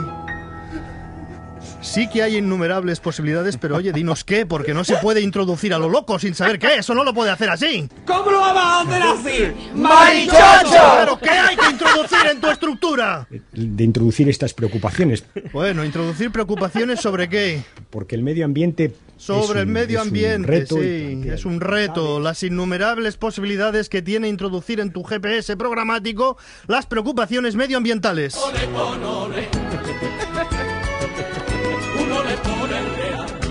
Sí 1.83 2.07
que 2.09 2.23
hay 2.23 2.37
innumerables 2.37 2.99
posibilidades, 3.01 3.57
pero 3.57 3.75
oye, 3.75 3.91
dinos 3.91 4.23
qué, 4.23 4.45
porque 4.45 4.73
no 4.73 4.83
se 4.83 4.95
puede 4.97 5.21
introducir 5.21 5.73
a 5.73 5.77
lo 5.79 5.89
loco 5.89 6.17
sin 6.17 6.33
saber 6.33 6.57
qué. 6.57 6.75
Eso 6.79 6.95
no 6.95 7.03
lo 7.03 7.13
puede 7.13 7.29
hacer 7.29 7.49
así. 7.49 7.87
¿Cómo 8.07 8.31
lo 8.31 8.39
vamos 8.39 8.63
a 8.63 8.81
hacer 8.81 9.03
así? 9.03 9.69
¡Marichocho! 9.75 10.95
¿Pero 10.99 11.19
qué 11.19 11.29
hay 11.29 11.55
que 11.57 11.69
introducir 11.69 12.17
en 12.31 12.39
tu 12.41 12.47
estructura? 12.49 13.27
de 13.51 13.83
introducir 13.83 14.29
estas 14.29 14.53
preocupaciones 14.53 15.23
Bueno, 15.51 15.83
introducir 15.85 16.31
preocupaciones 16.31 16.99
sobre 17.01 17.27
qué. 17.29 17.61
porque 17.89 18.15
el 18.15 18.23
medio 18.23 18.45
ambiente 18.45 18.95
Sobre 19.17 19.43
es 19.43 19.49
un- 19.51 19.57
el 19.59 19.67
medio 19.67 19.99
es 20.01 20.07
ambiente, 20.07 20.47
reto 20.47 20.77
y 20.83 21.23
sí, 21.23 21.29
es 21.29 21.45
un 21.45 21.59
reto. 21.61 22.19
Las 22.19 22.43
innumerables 22.43 23.17
posibilidades 23.17 23.89
que 23.89 24.01
tiene 24.01 24.27
introducir 24.29 24.79
en 24.79 24.91
tu 24.91 25.03
GPS 25.03 25.55
programático 25.57 26.37
las 26.67 26.85
preocupaciones 26.85 27.55
medioambientales. 27.55 28.35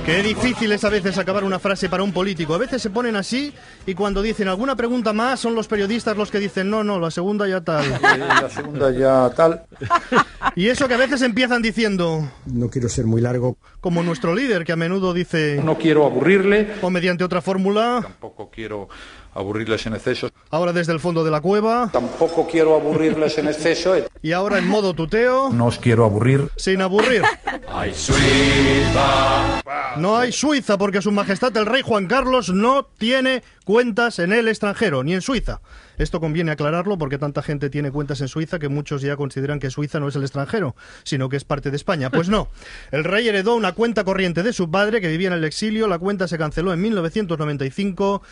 Qué 0.05 0.21
difícil 0.21 0.73
es 0.73 0.83
a 0.83 0.89
veces 0.89 1.17
acabar 1.17 1.45
una 1.45 1.61
frase 1.61 1.89
para 1.89 2.03
un 2.03 2.13
político. 2.13 2.55
A 2.55 2.59
veces 2.59 2.83
se 2.83 2.91
ponen 2.91 3.15
así 3.15 3.55
y 3.87 3.95
cuando 3.95 4.21
dicen 4.21 4.49
alguna 4.49 4.75
pregunta 4.75 5.13
más 5.13 5.39
son 5.39 5.55
los 5.55 5.69
periodistas 5.69 6.17
los 6.17 6.31
que 6.31 6.41
dicen 6.41 6.69
no, 6.69 6.83
no, 6.83 6.99
la 6.99 7.13
segunda 7.13 7.47
ya 7.47 7.61
tal. 7.61 7.89
La 8.03 8.51
segunda 8.51 8.91
ya 8.91 9.31
tal. 9.35 9.63
Y 10.57 10.69
eso 10.69 10.89
que 10.89 10.95
a 10.95 10.99
veces 10.99 11.23
empiezan 11.23 11.63
diciendo, 11.63 12.29
no 12.47 12.69
quiero 12.69 12.89
ser 12.89 13.07
muy 13.07 13.23
largo 13.23 13.57
como 13.81 14.03
nuestro 14.03 14.35
líder 14.35 14.65
que 14.65 14.73
a 14.73 14.77
menudo 14.77 15.15
dice 15.15 15.61
No 15.65 15.79
quiero 15.79 16.05
aburrirle, 16.05 16.75
o 16.83 16.91
mediante 16.91 17.23
otra 17.25 17.41
fórmula, 17.41 18.01
tampoco 18.03 18.51
quiero 18.51 18.89
aburrirles 19.35 19.87
en 19.87 19.95
exceso. 19.95 20.31
ahora 20.51 20.73
desde 20.73 20.93
el 20.93 21.01
fondo 21.01 21.25
de 21.25 21.31
la 21.31 21.41
cueva 21.41 21.89
Tampoco 21.93 22.47
quiero 22.47 22.75
aburrirles 22.77 23.39
en 23.39 23.49
exceso. 23.49 23.95
y 24.23 24.33
ahora 24.33 24.59
en 24.59 24.69
modo 24.69 24.95
tuteo, 24.95 25.51
No 25.51 25.67
os 25.67 25.79
quiero 25.79 26.05
aburrir. 26.05 26.49
sin 26.57 26.81
aburrir. 26.83 27.23
Ay, 27.69 27.93
Suiza. 27.95 29.63
No 29.97 30.17
hay 30.19 30.33
Suiza 30.33 30.79
porque 30.79 31.03
su 31.03 31.13
majestad 31.13 31.57
el 31.57 31.67
rey 31.67 31.83
Juan 31.85 32.07
Carlos 32.07 32.51
no 32.51 32.85
tiene 32.99 33.43
cuentas 33.65 34.19
en 34.19 34.33
el 34.33 34.49
extranjero, 34.49 35.03
ni 35.05 35.15
en 35.15 35.21
Suiza. 35.23 35.61
Esto 35.99 36.21
conviene 36.21 36.51
aclararlo 36.53 36.97
porque 36.99 37.19
tanta 37.19 37.43
gente 37.43 37.69
tiene 37.71 37.91
cuentas 37.93 38.21
en 38.23 38.29
Suiza 38.29 38.59
que 38.59 38.69
muchos 38.69 39.03
ya 39.03 39.17
consideran 39.17 39.61
que 39.61 39.71
Suiza 39.71 40.01
no 40.01 40.09
es 40.09 40.17
el 40.17 40.23
extranjero, 40.23 40.75
sino 41.05 41.29
que 41.29 41.37
es 41.37 41.45
parte 41.45 41.71
de 41.71 41.77
España. 41.77 42.11
Pues 42.11 42.29
no. 42.29 42.49
El 42.91 43.05
rey 43.05 43.29
heredó 43.29 43.55
una 43.55 43.73
cuenta 43.73 44.03
corriente 44.05 44.43
de 44.43 44.53
su 44.53 44.71
padre 44.71 45.01
que 45.01 45.09
vivía 45.09 45.29
en 45.29 45.35
el 45.35 45.45
exilio. 45.45 45.87
La 45.89 45.99
cuenta 45.99 46.27
se 46.29 46.39
canceló 46.39 46.73
en 46.73 46.81
1995. 46.81 48.23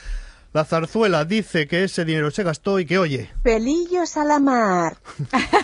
La 0.52 0.64
zarzuela 0.64 1.24
dice 1.24 1.68
que 1.68 1.84
ese 1.84 2.04
dinero 2.04 2.32
se 2.32 2.42
gastó 2.42 2.80
y 2.80 2.84
que, 2.84 2.98
oye, 2.98 3.30
Pelillos 3.44 4.16
a 4.16 4.24
la 4.24 4.40
mar. 4.40 4.96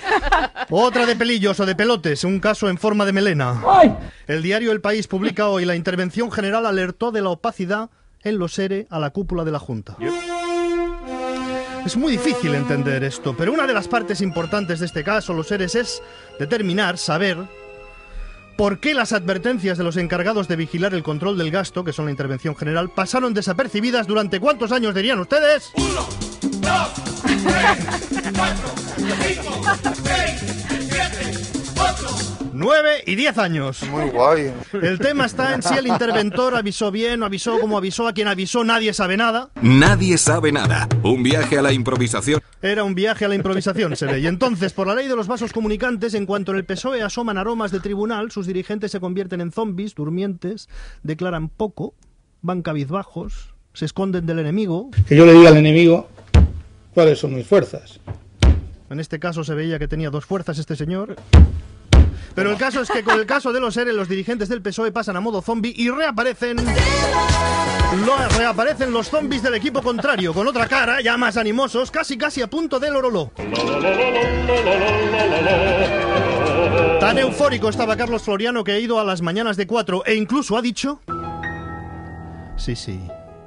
Otra 0.70 1.06
de 1.06 1.16
pelillos 1.16 1.58
o 1.58 1.66
de 1.66 1.74
pelotes, 1.74 2.22
un 2.22 2.38
caso 2.38 2.68
en 2.68 2.78
forma 2.78 3.04
de 3.04 3.12
melena. 3.12 3.60
El 4.28 4.42
diario 4.42 4.70
El 4.70 4.80
País 4.80 5.08
publica 5.08 5.48
hoy 5.48 5.64
la 5.64 5.74
intervención 5.74 6.30
general 6.30 6.66
alertó 6.66 7.10
de 7.10 7.20
la 7.20 7.30
opacidad 7.30 7.90
en 8.22 8.38
los 8.38 8.56
ERE 8.60 8.86
a 8.88 9.00
la 9.00 9.10
cúpula 9.10 9.44
de 9.44 9.52
la 9.52 9.58
Junta. 9.58 9.96
Es 11.84 11.96
muy 11.96 12.12
difícil 12.12 12.54
entender 12.54 13.02
esto, 13.02 13.36
pero 13.36 13.52
una 13.52 13.66
de 13.66 13.74
las 13.74 13.88
partes 13.88 14.20
importantes 14.20 14.80
de 14.80 14.86
este 14.86 15.02
caso, 15.02 15.32
los 15.32 15.50
ERES, 15.50 15.74
es 15.74 16.02
determinar, 16.38 16.96
saber 16.96 17.38
por 18.56 18.80
qué 18.80 18.94
las 18.94 19.12
advertencias 19.12 19.78
de 19.78 19.84
los 19.84 19.96
encargados 19.96 20.48
de 20.48 20.56
vigilar 20.56 20.94
el 20.94 21.02
control 21.02 21.38
del 21.38 21.50
gasto, 21.50 21.84
que 21.84 21.92
son 21.92 22.06
la 22.06 22.10
intervención 22.10 22.56
general, 22.56 22.90
pasaron 22.90 23.34
desapercibidas 23.34 24.06
durante 24.06 24.40
cuántos 24.40 24.72
años 24.72 24.94
dirían 24.94 25.20
ustedes? 25.20 25.72
Nueve 32.58 33.02
y 33.04 33.16
diez 33.16 33.36
años. 33.36 33.82
Muy 33.90 34.08
guay. 34.08 34.50
El 34.72 34.98
tema 34.98 35.26
está 35.26 35.54
en 35.54 35.62
si 35.62 35.74
el 35.74 35.86
interventor 35.88 36.56
avisó 36.56 36.90
bien 36.90 37.22
o 37.22 37.26
avisó 37.26 37.60
como 37.60 37.76
avisó 37.76 38.08
a 38.08 38.14
quien 38.14 38.28
avisó, 38.28 38.64
nadie 38.64 38.94
sabe 38.94 39.18
nada. 39.18 39.50
Nadie 39.60 40.16
sabe 40.16 40.52
nada. 40.52 40.88
Un 41.02 41.22
viaje 41.22 41.58
a 41.58 41.62
la 41.62 41.74
improvisación. 41.74 42.40
Era 42.62 42.82
un 42.82 42.94
viaje 42.94 43.26
a 43.26 43.28
la 43.28 43.34
improvisación, 43.34 43.94
se 43.94 44.06
ve. 44.06 44.20
Y 44.20 44.26
entonces, 44.26 44.72
por 44.72 44.86
la 44.86 44.94
ley 44.94 45.06
de 45.06 45.14
los 45.14 45.26
vasos 45.26 45.52
comunicantes, 45.52 46.14
en 46.14 46.24
cuanto 46.24 46.52
en 46.52 46.56
el 46.56 46.64
PSOE 46.64 47.02
asoman 47.02 47.36
aromas 47.36 47.72
de 47.72 47.80
tribunal, 47.80 48.30
sus 48.30 48.46
dirigentes 48.46 48.90
se 48.90 49.00
convierten 49.00 49.42
en 49.42 49.52
zombies, 49.52 49.94
durmientes, 49.94 50.70
declaran 51.02 51.50
poco, 51.50 51.92
van 52.40 52.62
cabizbajos, 52.62 53.54
se 53.74 53.84
esconden 53.84 54.24
del 54.24 54.38
enemigo. 54.38 54.92
Que 55.06 55.14
yo 55.14 55.26
le 55.26 55.34
diga 55.34 55.50
al 55.50 55.58
enemigo 55.58 56.08
cuáles 56.94 57.18
son 57.18 57.34
mis 57.34 57.46
fuerzas. 57.46 58.00
En 58.88 58.98
este 58.98 59.18
caso 59.18 59.44
se 59.44 59.52
veía 59.52 59.78
que 59.78 59.88
tenía 59.88 60.08
dos 60.08 60.24
fuerzas 60.24 60.58
este 60.58 60.74
señor. 60.74 61.16
Pero 62.34 62.50
el 62.50 62.56
caso 62.58 62.82
es 62.82 62.90
que 62.90 63.02
con 63.02 63.18
el 63.18 63.24
caso 63.26 63.52
de 63.52 63.60
los 63.60 63.72
seres, 63.74 63.94
los 63.94 64.08
dirigentes 64.08 64.48
del 64.48 64.60
PSOE 64.62 64.92
pasan 64.92 65.16
a 65.16 65.20
modo 65.20 65.40
zombie 65.40 65.72
y 65.74 65.88
reaparecen. 65.90 66.56
Lo- 68.04 68.28
reaparecen 68.36 68.92
los 68.92 69.08
zombies 69.08 69.42
del 69.42 69.54
equipo 69.54 69.80
contrario, 69.82 70.34
con 70.34 70.46
otra 70.46 70.66
cara, 70.68 71.00
ya 71.00 71.16
más 71.16 71.36
animosos, 71.38 71.90
casi 71.90 72.18
casi 72.18 72.42
a 72.42 72.46
punto 72.48 72.78
del 72.78 72.96
oroló. 72.96 73.32
Tan 77.00 77.18
eufórico 77.18 77.68
estaba 77.68 77.96
Carlos 77.96 78.22
Floriano 78.22 78.64
que 78.64 78.72
ha 78.72 78.78
ido 78.78 78.98
a 78.98 79.04
las 79.04 79.22
mañanas 79.22 79.56
de 79.56 79.66
4 79.66 80.04
e 80.06 80.14
incluso 80.16 80.56
ha 80.56 80.62
dicho. 80.62 81.00
Sí, 82.56 82.74
sí, 82.74 83.00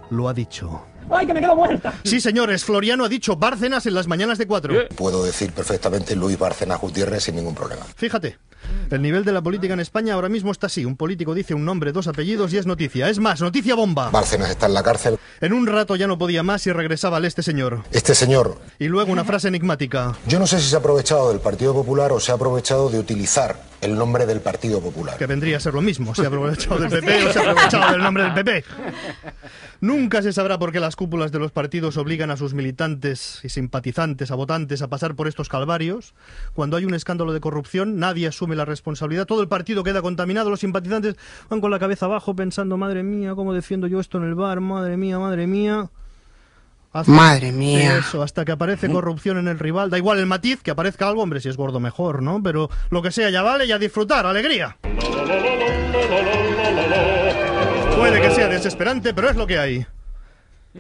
lo 0.10 0.30
ha 0.30 0.34
dicho. 0.34 0.82
¡Ay, 1.12 1.26
que 1.26 1.34
me 1.34 1.40
quedo 1.42 1.56
muerta! 1.56 1.94
Sí, 2.04 2.22
señores, 2.22 2.64
Floriano 2.66 3.06
ha 3.06 3.10
dicho 3.10 3.36
Bárcenas 3.36 3.86
en 3.86 3.94
las 3.96 4.08
mañanas 4.08 4.38
de 4.38 4.48
4. 4.48 4.90
Puedo 4.96 5.24
decir 5.24 5.52
perfectamente 5.52 6.16
Luis 6.16 6.38
Bárcenas 6.38 6.80
Gutiérrez 6.80 7.24
sin 7.24 7.36
ningún 7.36 7.56
problema. 7.56 7.84
Fíjate, 7.96 8.38
el 8.92 9.02
nivel 9.02 9.24
de 9.26 9.32
la 9.32 9.42
política 9.42 9.74
en 9.74 9.80
España 9.80 10.14
ahora 10.14 10.30
mismo 10.30 10.52
está 10.52 10.68
así. 10.68 10.86
Un 10.86 10.96
político 10.98 11.34
dice 11.34 11.54
un 11.54 11.66
nombre, 11.66 11.92
dos 11.92 12.08
apellidos 12.08 12.54
y 12.54 12.58
es 12.58 12.66
noticia. 12.66 13.10
Es 13.10 13.20
más, 13.20 13.42
noticia 13.42 13.76
bomba. 13.76 14.10
Bárcenas 14.12 14.50
está 14.50 14.68
en 14.68 14.74
la 14.74 14.84
cárcel. 14.84 15.18
En 15.42 15.54
un 15.54 15.66
rato 15.68 15.96
ya 15.96 16.08
no 16.08 16.18
podía 16.18 16.44
más 16.44 16.66
y 16.68 16.72
regresaba 16.72 17.18
al 17.18 17.26
este 17.26 17.42
señor. 17.44 17.84
Este 17.92 18.14
señor, 18.14 18.58
Y 18.78 18.88
luego 18.88 19.12
una 19.12 19.24
frase 19.24 19.48
enigmática. 19.48 20.16
yo 20.28 20.40
no 20.40 20.48
sé 20.48 20.60
si 20.60 20.70
se 20.70 20.76
ha 20.76 20.80
aprovechado 20.80 21.30
del 21.30 21.40
Partido 21.40 21.74
Popular 21.74 22.12
o 22.12 22.20
se 22.20 22.32
ha 22.32 22.36
aprovechado 22.36 22.90
de 22.90 23.00
utilizar 23.00 23.64
el 23.82 23.98
nombre 23.98 24.26
del 24.26 24.42
Partido 24.42 24.82
Popular. 24.82 25.18
Que 25.18 25.26
vendría 25.26 25.58
a 25.58 25.60
ser 25.60 25.74
lo 25.74 25.82
mismo, 25.82 26.14
se 26.16 26.24
ha 26.24 26.28
aprovechado 26.28 26.80
del 26.80 26.90
PP 27.02 27.26
o 27.26 27.34
se 27.34 27.40
ha 27.40 27.52
aprovechado 27.52 27.92
del 27.92 28.02
nombre 28.02 28.24
del 28.24 28.34
PP. 28.34 28.64
Nunca 29.82 30.22
se 30.22 30.34
sabrá 30.34 30.60
por 30.60 30.74
qué 30.74 30.82
las 30.82 30.98
cúpulas 30.98 31.32
de 31.32 31.40
los 31.40 31.52
partidos 31.52 31.96
obligan 31.96 32.32
a 32.32 32.38
sus 32.38 32.54
militantes 32.54 33.40
y 33.44 33.50
simpatizantes, 33.50 34.30
a 34.30 34.36
votantes, 34.36 34.82
a 34.82 34.90
pasar 34.90 35.16
por 35.16 35.30
estos 35.30 35.48
calvarios. 35.48 36.14
Cuando 36.54 36.76
hay 36.76 36.84
un 36.84 36.94
escándalo 36.94 37.32
de 37.32 37.40
corrupción, 37.40 37.98
nadie 37.98 38.28
asume 38.28 38.58
la 38.58 38.66
responsabilidad. 38.66 39.26
Todo 39.26 39.42
el 39.42 39.48
partido 39.48 39.84
queda 39.84 40.02
contaminado. 40.02 40.50
Los 40.50 40.60
simpatizantes 40.60 41.16
van 41.50 41.62
con 41.62 41.72
la 41.72 41.80
cabeza 41.80 42.08
abajo 42.08 42.36
pensando, 42.36 42.76
madre 42.76 43.04
mía, 43.04 43.36
¿cómo 43.36 43.54
defiendo 43.54 43.88
yo 43.88 44.02
esto 44.02 44.18
en 44.18 44.26
el 44.26 44.36
bar? 44.36 44.60
Madre 44.60 44.98
mía, 44.98 45.18
madre 45.18 45.48
mía. 45.48 45.90
Madre 47.06 47.52
mía. 47.52 47.98
Eso, 47.98 48.24
hasta 48.24 48.46
que 48.46 48.52
aparece 48.52 48.90
corrupción 48.90 49.38
en 49.38 49.48
el 49.48 49.60
rival. 49.60 49.90
Da 49.90 49.98
igual 49.98 50.20
el 50.20 50.26
matiz, 50.26 50.62
que 50.62 50.72
aparezca 50.72 51.08
algo, 51.08 51.22
hombre, 51.22 51.40
si 51.40 51.50
es 51.50 51.58
gordo 51.58 51.80
mejor, 51.80 52.22
¿no? 52.22 52.42
Pero 52.42 52.70
lo 52.90 53.02
que 53.02 53.12
sea 53.12 53.30
ya 53.30 53.42
vale 53.42 53.66
y 53.66 53.72
a 53.72 53.78
disfrutar, 53.78 54.26
alegría. 54.26 54.78
Puede 57.96 58.22
que 58.22 58.32
sea 58.32 58.48
desesperante, 58.48 59.14
pero 59.14 59.30
es 59.30 59.36
lo 59.36 59.46
que 59.46 59.60
hay. 59.60 59.86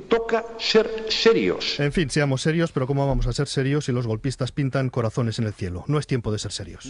Toca 0.08 0.46
ser 0.58 1.06
serios. 1.10 1.80
En 1.80 1.92
fin, 1.92 2.10
seamos 2.10 2.42
serios, 2.42 2.72
pero 2.72 2.88
¿cómo 2.88 3.08
vamos 3.08 3.28
a 3.28 3.34
ser 3.34 3.48
serios 3.48 3.86
si 3.86 3.92
los 3.92 4.08
golpistas 4.08 4.52
pintan 4.52 4.90
corazones 4.90 5.40
en 5.40 5.46
el 5.46 5.54
cielo? 5.54 5.84
No 5.88 6.00
es 6.00 6.08
tiempo 6.08 6.32
de 6.32 6.40
ser 6.40 6.52
serios. 6.52 6.90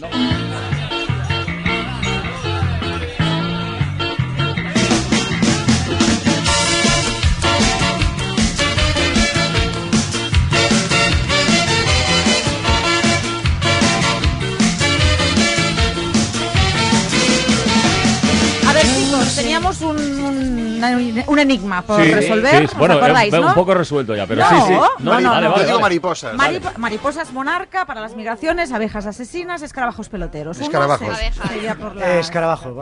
Un, 21.26 21.38
enigma 21.38 21.82
por 21.82 22.02
Sí, 22.02 22.12
resolver. 22.12 22.58
sí, 22.58 22.64
¿os 22.66 22.74
bueno, 22.78 22.94
acordáis, 22.94 23.32
eh, 23.32 23.40
no? 23.40 23.46
un 23.48 23.54
poco 23.54 23.74
resuelto 23.74 24.14
ya, 24.14 24.26
pero 24.26 24.42
No, 24.42 24.48
sí, 24.50 24.56
sí. 24.66 24.72
no, 24.72 24.80
no, 24.98 25.10
vale, 25.10 25.22
no. 25.22 25.30
vale, 25.30 25.44
Yo 25.48 25.54
digo 25.56 25.66
vale. 25.66 25.80
mariposas. 25.80 26.34
Marip- 26.36 26.76
mariposas 26.76 27.32
monarca 27.32 27.84
para 27.86 28.00
las 28.00 28.14
migraciones, 28.16 28.72
abejas 28.72 29.06
asesinas, 29.06 29.62
escarabajos 29.62 30.08
peloteros. 30.08 30.60
Escarabajos. 30.60 31.08
la- 31.08 32.18
Eh. 32.18 32.22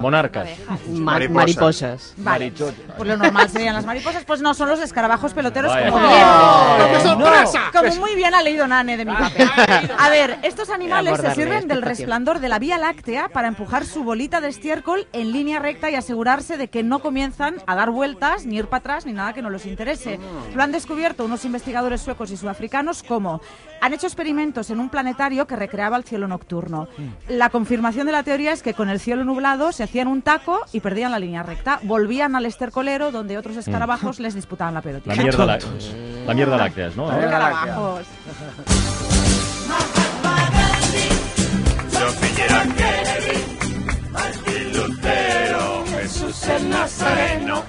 Monarcas. 0.01 0.49
Ma- 0.89 1.13
Mariposas. 1.13 1.35
mariposas. 1.35 2.15
Vale. 2.17 2.53
Pues 2.97 3.09
lo 3.09 3.17
normal 3.17 3.49
serían 3.51 3.75
las 3.75 3.85
mariposas, 3.87 4.25
pues 4.25 4.41
no, 4.41 4.55
son 4.55 4.69
los 4.69 4.81
escarabajos 4.81 5.33
peloteros 5.35 5.73
Vaya. 5.73 5.91
como 5.91 6.07
bien. 6.09 7.29
Como 7.73 7.95
muy 7.97 8.15
bien 8.15 8.35
ha 8.35 8.43
leído 8.43 8.67
Nane 8.67 8.97
de 8.97 9.05
mi 9.05 9.15
papel. 9.15 9.49
A 9.99 10.09
ver, 10.11 10.39
estos 10.43 10.71
animales 10.71 11.19
se 11.21 11.35
sirven 11.35 11.69
del 11.69 11.83
resplandor 11.83 12.39
de 12.41 12.49
la 12.49 12.59
Vía 12.59 12.79
Láctea 12.79 13.29
para 13.29 13.49
empujar 13.49 13.85
su 13.85 14.05
bolita 14.05 14.41
de 14.41 14.49
estiércol 14.49 15.07
en 15.13 15.33
línea 15.33 15.59
recta 15.59 15.91
y 15.91 15.95
asegurarse 15.95 16.57
de 16.57 16.69
que 16.69 16.83
no 16.83 16.99
comienzan 17.01 17.57
a 17.67 17.75
dar 17.75 17.91
vueltas, 17.91 18.28
ni 18.47 18.57
ir 18.57 18.67
para 18.67 18.79
atrás, 18.79 19.07
ni 19.07 19.13
nada 19.13 19.33
que 19.33 19.43
no 19.43 19.51
les 19.51 19.67
interese. 19.67 20.19
Lo 20.55 20.63
han 20.63 20.73
descubierto 20.73 21.25
unos 21.25 21.45
investigadores 21.45 22.01
suecos 22.01 22.31
y 22.31 22.37
sudafricanos 22.37 23.03
como 23.03 23.41
han 23.81 23.93
hecho 23.93 24.07
experimentos 24.07 24.71
en 24.71 24.81
un 24.81 24.89
planetario 24.89 25.47
que 25.47 25.57
recreaba 25.57 25.97
el 25.97 26.05
cielo 26.05 26.29
nocturno. 26.29 26.89
La 27.29 27.51
confirmación 27.51 28.07
de 28.07 28.13
la 28.13 28.23
teoría 28.23 28.53
es 28.53 28.63
que 28.63 28.75
con 28.75 28.89
el 28.89 29.01
cielo 29.01 29.25
nublado 29.25 29.73
se 29.73 29.85
hacían 29.85 30.09
un 30.09 30.23
taco 30.23 30.61
y 30.73 30.81
perdían 30.81 31.11
la 31.11 31.19
línea 31.19 31.43
recta. 31.43 31.81
Volvían 31.83 32.35
al 32.37 32.47
estercolero 32.47 33.11
donde 33.11 33.39
otros 33.39 33.57
escarabajos 33.57 34.21
les 34.21 34.35
disputaban 34.35 34.75
la 34.75 34.83
pelotita. 34.83 35.15
La 35.15 35.23
mierda, 35.23 35.47
la, 35.47 35.59
la 36.27 36.35
mierda 36.35 36.57
lácteas, 36.57 36.97
¿no? 36.97 37.11
Escarabajos. 37.11 38.07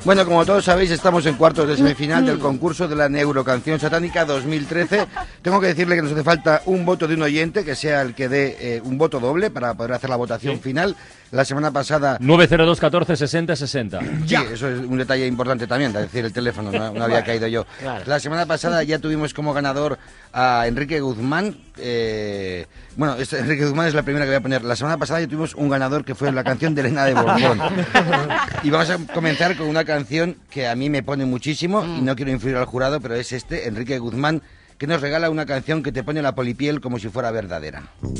Bueno, 0.05 0.25
como 0.25 0.45
todos 0.45 0.63
sabéis, 0.65 0.91
estamos 0.91 1.25
en 1.25 1.35
cuartos 1.35 1.67
de 1.67 1.75
semifinal 1.75 2.25
del 2.25 2.39
concurso 2.39 2.87
de 2.87 2.95
la 2.95 3.09
Neurocanción 3.09 3.79
Satánica 3.79 4.23
2013. 4.25 5.07
Tengo 5.41 5.59
que 5.59 5.67
decirle 5.67 5.95
que 5.95 6.01
nos 6.01 6.11
hace 6.11 6.23
falta 6.23 6.61
un 6.65 6.85
voto 6.85 7.07
de 7.07 7.15
un 7.15 7.23
oyente, 7.23 7.65
que 7.65 7.75
sea 7.75 8.01
el 8.01 8.15
que 8.15 8.29
dé 8.29 8.57
eh, 8.59 8.81
un 8.83 8.97
voto 8.97 9.19
doble 9.19 9.49
para 9.51 9.73
poder 9.73 9.93
hacer 9.93 10.09
la 10.09 10.15
votación 10.15 10.59
final. 10.59 10.95
La 11.31 11.45
semana 11.45 11.71
pasada 11.71 12.17
902 12.19 12.79
14 12.79 13.15
60 13.15 13.55
60. 13.55 13.99
Sí, 14.25 14.35
eso 14.51 14.67
es 14.67 14.79
un 14.79 14.97
detalle 14.97 15.27
importante 15.27 15.67
también, 15.67 15.91
es 15.95 16.01
decir, 16.01 16.25
el 16.25 16.33
teléfono, 16.33 16.71
no, 16.71 16.91
no 16.91 17.03
había 17.03 17.23
caído 17.23 17.47
yo. 17.47 17.65
Claro. 17.79 18.03
La 18.07 18.19
semana 18.19 18.45
pasada 18.47 18.81
ya 18.83 18.97
tuvimos 18.99 19.33
como 19.33 19.53
ganador 19.53 19.99
a 20.33 20.65
Enrique 20.65 20.99
Guzmán. 21.01 21.55
Eh, 21.81 22.65
bueno, 22.95 23.15
Enrique 23.17 23.65
Guzmán 23.65 23.87
es 23.87 23.93
la 23.93 24.03
primera 24.03 24.25
que 24.25 24.29
voy 24.29 24.37
a 24.37 24.41
poner. 24.41 24.63
La 24.63 24.75
semana 24.75 24.97
pasada 24.97 25.21
ya 25.21 25.27
tuvimos 25.27 25.55
un 25.55 25.69
ganador 25.69 26.03
que 26.03 26.15
fue 26.15 26.31
la 26.31 26.43
canción 26.43 26.75
de 26.75 26.81
Elena 26.81 27.05
de 27.05 27.13
Borbón. 27.13 27.59
Y 28.63 28.69
vamos 28.69 28.89
a 28.89 28.97
comenzar 29.13 29.55
con 29.55 29.67
una 29.67 29.85
canción 29.85 30.35
que 30.49 30.67
a 30.67 30.75
mí 30.75 30.89
me 30.89 31.01
pone 31.01 31.25
muchísimo 31.25 31.85
y 31.85 32.01
no 32.01 32.15
quiero 32.15 32.31
influir 32.31 32.57
al 32.57 32.65
jurado, 32.65 32.99
pero 32.99 33.15
es 33.15 33.31
este, 33.31 33.67
Enrique 33.67 33.99
Guzmán, 33.99 34.41
que 34.77 34.85
nos 34.87 35.01
regala 35.01 35.29
una 35.29 35.45
canción 35.45 35.81
que 35.81 35.91
te 35.91 36.03
pone 36.03 36.21
la 36.21 36.35
polipiel 36.35 36.81
como 36.81 36.99
si 36.99 37.09
fuera 37.09 37.31
verdadera. 37.31 37.83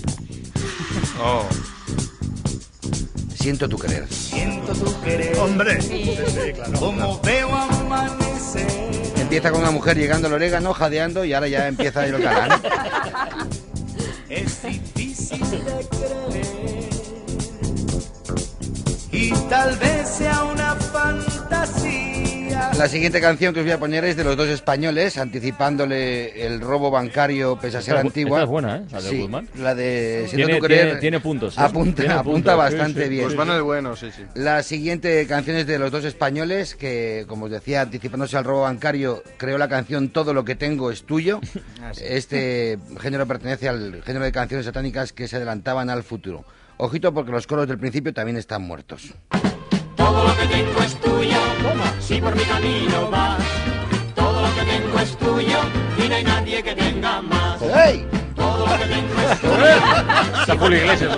Oh. 1.22 1.46
Siento 3.36 3.68
tu 3.68 3.78
querer. 3.78 4.08
Siento 4.08 4.74
tu 4.74 5.02
querer. 5.02 5.38
Hombre. 5.38 5.80
Como 6.78 7.20
veo 7.22 7.54
amanecer. 7.54 8.68
Empieza 9.18 9.52
con 9.52 9.62
una 9.62 9.72
mujer 9.72 9.98
llegando 9.98 10.28
al 10.28 10.34
orégano, 10.34 10.74
jadeando 10.74 11.24
y 11.24 11.34
ahora 11.34 11.48
ya 11.48 11.68
empieza 11.68 12.06
el 12.06 12.22
galán. 12.22 12.62
Es 14.30 14.62
difícil 14.62 15.40
de 15.40 15.88
creer. 15.90 16.90
Y 19.12 19.32
tal 19.50 19.76
vez 19.78 20.08
sea 20.08 20.44
una 20.44 20.76
fantasía. 20.76 22.09
La 22.78 22.88
siguiente 22.88 23.20
canción 23.20 23.54
que 23.54 23.60
os 23.60 23.66
voy 23.66 23.74
a 23.74 23.80
poner 23.80 24.04
es 24.06 24.16
de 24.16 24.24
los 24.24 24.38
dos 24.38 24.48
españoles, 24.48 25.18
anticipándole 25.18 26.46
el 26.46 26.62
robo 26.62 26.90
bancario 26.92 27.58
pese 27.60 27.78
a 27.78 27.82
ser 27.82 27.96
Esta 27.96 28.08
antigua. 28.08 28.38
esta 28.40 28.44
es 28.44 28.50
buena, 28.50 28.78
¿eh? 28.78 28.82
La 28.92 29.02
de 29.02 29.10
Sí, 29.10 29.18
Guzmán. 29.22 29.48
La 29.58 29.76
de 29.76 30.28
Tiene- 30.34 30.56
tu 30.56 30.62
querer. 30.62 30.86
tiene- 30.86 31.00
tiene 31.02 31.20
puntos, 31.20 31.58
¿eh? 31.58 31.62
Apunta, 31.62 32.02
Tiene 32.02 32.14
apunta 32.16 32.54
puntos, 32.54 32.54
sí, 32.54 32.58
bastante 32.78 33.04
sí. 33.04 33.10
bien. 33.10 33.24
Pues 33.26 33.36
van 33.36 33.50
el 33.50 33.62
bueno, 33.64 33.96
sí, 33.96 34.10
sí. 34.16 34.24
La 34.36 34.64
siguiente 34.64 35.26
canción 35.28 35.58
es 35.58 35.68
de 35.68 35.80
los 35.80 35.92
dos 35.92 36.06
españoles 36.06 36.76
que, 36.76 37.26
como 37.28 37.46
os 37.46 37.52
decía, 37.52 37.82
anticipándose 37.82 38.38
al 38.38 38.44
robo 38.46 38.62
bancario, 38.62 39.24
creó 39.38 39.58
la 39.58 39.68
canción 39.68 40.10
Todo 40.10 40.34
lo 40.34 40.46
que 40.46 40.56
tengo 40.56 40.92
es 40.92 41.04
tuyo. 41.04 41.40
Ah, 41.82 41.92
sí. 41.94 42.04
Este 42.06 42.78
género 43.00 43.26
pertenece 43.26 43.70
al 43.70 44.02
género 44.04 44.26
de 44.26 44.32
canciones 44.34 44.66
satánicas 44.66 45.14
que 45.14 45.28
se 45.28 45.38
adelantaban 45.38 45.90
al 45.90 46.04
futuro. 46.04 46.44
Ojito 46.78 47.14
porque 47.14 47.32
los 47.32 47.48
coros 47.48 47.68
del 47.68 47.78
principio 47.80 48.14
también 48.14 48.38
están 48.38 48.62
muertos. 48.64 49.14
Todo 50.10 50.24
lo 50.28 50.36
que 50.38 50.48
tengo 50.48 50.82
es 50.82 50.96
tuyo. 50.96 51.38
Si 52.00 52.20
por 52.20 52.36
mi 52.36 52.44
camino 52.44 53.12
vas. 53.12 53.38
Todo 54.16 54.42
lo 54.42 54.56
que 54.56 54.62
tengo 54.62 55.00
es 55.00 55.16
tuyo. 55.18 55.60
Y 56.04 56.10
no 56.10 56.16
hay 56.16 56.24
nadie 56.24 56.64
que 56.64 56.74
tenga 56.74 57.22
más. 57.22 57.62
¡Hey! 57.62 58.08
Todo 58.36 58.66
lo 58.66 58.78
que 58.80 58.86
tengo 58.86 59.22
es 59.22 59.40
tuyo. 59.42 60.42
Está 60.42 60.58
Julio 60.58 60.78
Iglesias. 60.80 61.18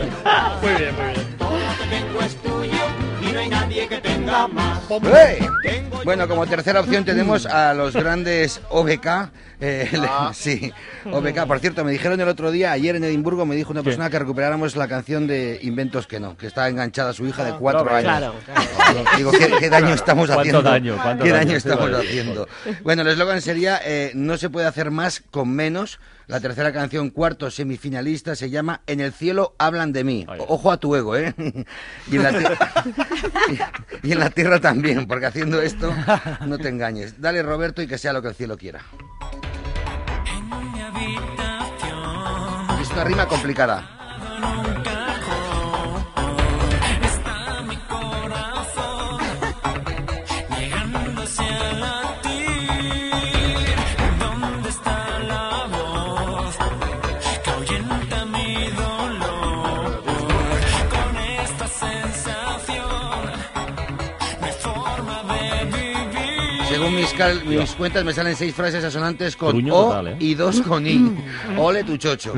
Muy 0.62 0.74
bien, 0.74 0.96
muy 0.96 1.06
bien. 1.14 1.38
Todo 1.38 1.58
lo 1.58 1.74
que 1.80 1.96
tengo 1.96 2.22
es 2.22 2.36
tuyo. 2.36 2.84
Y 3.22 3.32
no 3.32 3.40
hay 3.40 3.50
nadie 3.50 3.88
que 3.88 3.98
tenga 4.00 4.12
tenga 4.22 4.48
más. 4.48 4.80
¡Eh! 4.90 5.50
Bueno, 6.04 6.28
como 6.28 6.46
tercera 6.48 6.80
opción 6.80 7.06
tenemos 7.06 7.46
a 7.46 7.74
los 7.74 7.94
grandes 7.94 8.62
OBK. 8.70 9.30
Eh, 9.62 9.90
Ah. 10.10 10.32
sí, 10.34 10.72
OBK. 11.06 11.46
Por 11.48 11.60
cierto, 11.60 11.86
me 11.86 11.92
dijeron 11.92 12.20
el 12.20 12.28
otro 12.28 12.52
día, 12.52 12.72
ayer 12.72 12.96
en 12.96 13.04
Edimburgo, 13.04 13.46
me 13.46 13.56
dijo 13.56 13.72
una 13.72 13.84
persona 13.84 14.10
que 14.10 14.20
recuperáramos 14.20 14.76
la 14.76 14.88
canción 14.88 15.28
de 15.28 15.60
Inventos 15.62 16.08
que 16.08 16.20
no, 16.20 16.36
que 16.36 16.48
está 16.48 16.68
enganchada 16.68 17.12
a 17.12 17.14
su 17.14 17.26
hija 17.28 17.44
de 17.46 17.54
cuatro 17.54 17.86
claro, 17.86 17.98
años. 17.98 18.36
claro, 18.46 19.04
Digo, 19.18 19.32
¿qué, 19.32 19.52
qué 19.60 19.70
daño 19.70 19.94
estamos 19.94 20.28
¿Cuánto 20.28 20.42
haciendo? 20.42 20.62
daño, 20.64 20.98
cuánto 21.02 21.24
¿Qué 21.24 21.30
daño? 21.32 21.46
daño 21.46 21.58
estamos 21.58 21.92
vale. 21.92 22.08
haciendo? 22.08 22.48
Bueno, 22.84 23.04
el 23.04 23.08
eslogan 23.10 23.42
sería, 23.42 23.80
eh, 23.86 24.12
no 24.16 24.38
se 24.38 24.50
puede 24.50 24.68
hacer 24.68 24.92
más 24.92 25.24
con 25.32 25.50
menos. 25.50 26.00
La 26.28 26.40
tercera 26.40 26.72
canción, 26.72 27.10
cuarto 27.10 27.52
semifinalista, 27.52 28.36
se 28.36 28.50
llama 28.50 28.80
En 28.88 29.02
el 29.02 29.12
cielo 29.12 29.54
hablan 29.58 29.92
de 29.92 30.06
mí. 30.06 30.26
O- 30.40 30.54
Ojo 30.56 30.72
a 30.72 30.78
tu 30.78 30.96
ego, 30.96 31.18
¿eh? 31.18 31.34
Y 32.10 32.16
en 32.16 32.24
la, 32.24 32.32
y 34.04 34.12
en 34.14 34.20
la 34.20 34.30
tierra 34.30 34.60
también, 34.62 35.08
porque 35.08 35.26
haciendo 35.26 35.62
esto 35.62 35.94
no 36.48 36.58
te 36.58 36.70
engañes. 36.70 37.20
Dale, 37.20 37.44
Roberto, 37.44 37.82
y 37.82 37.88
que 37.88 37.98
sea 37.98 38.14
lo 38.14 38.22
que 38.22 38.30
el 38.30 38.36
cielo 38.36 38.58
quiera. 38.58 38.80
Una 42.94 43.04
rima 43.04 43.26
complicada. 43.26 44.01
Según 66.92 67.02
mis, 67.02 67.14
cal- 67.14 67.46
mis 67.46 67.72
cuentas 67.72 68.04
me 68.04 68.14
salen 68.14 68.36
seis 68.36 68.54
frases 68.54 68.84
asonantes 68.84 69.36
con 69.36 69.52
Truño 69.52 69.74
O 69.76 69.84
total, 69.90 70.08
¿eh? 70.10 70.16
y 70.20 70.34
dos 70.36 70.62
con 70.62 70.86
I. 70.86 71.16
Ole 71.58 71.84
tu 71.84 71.98
chocho. 71.98 72.34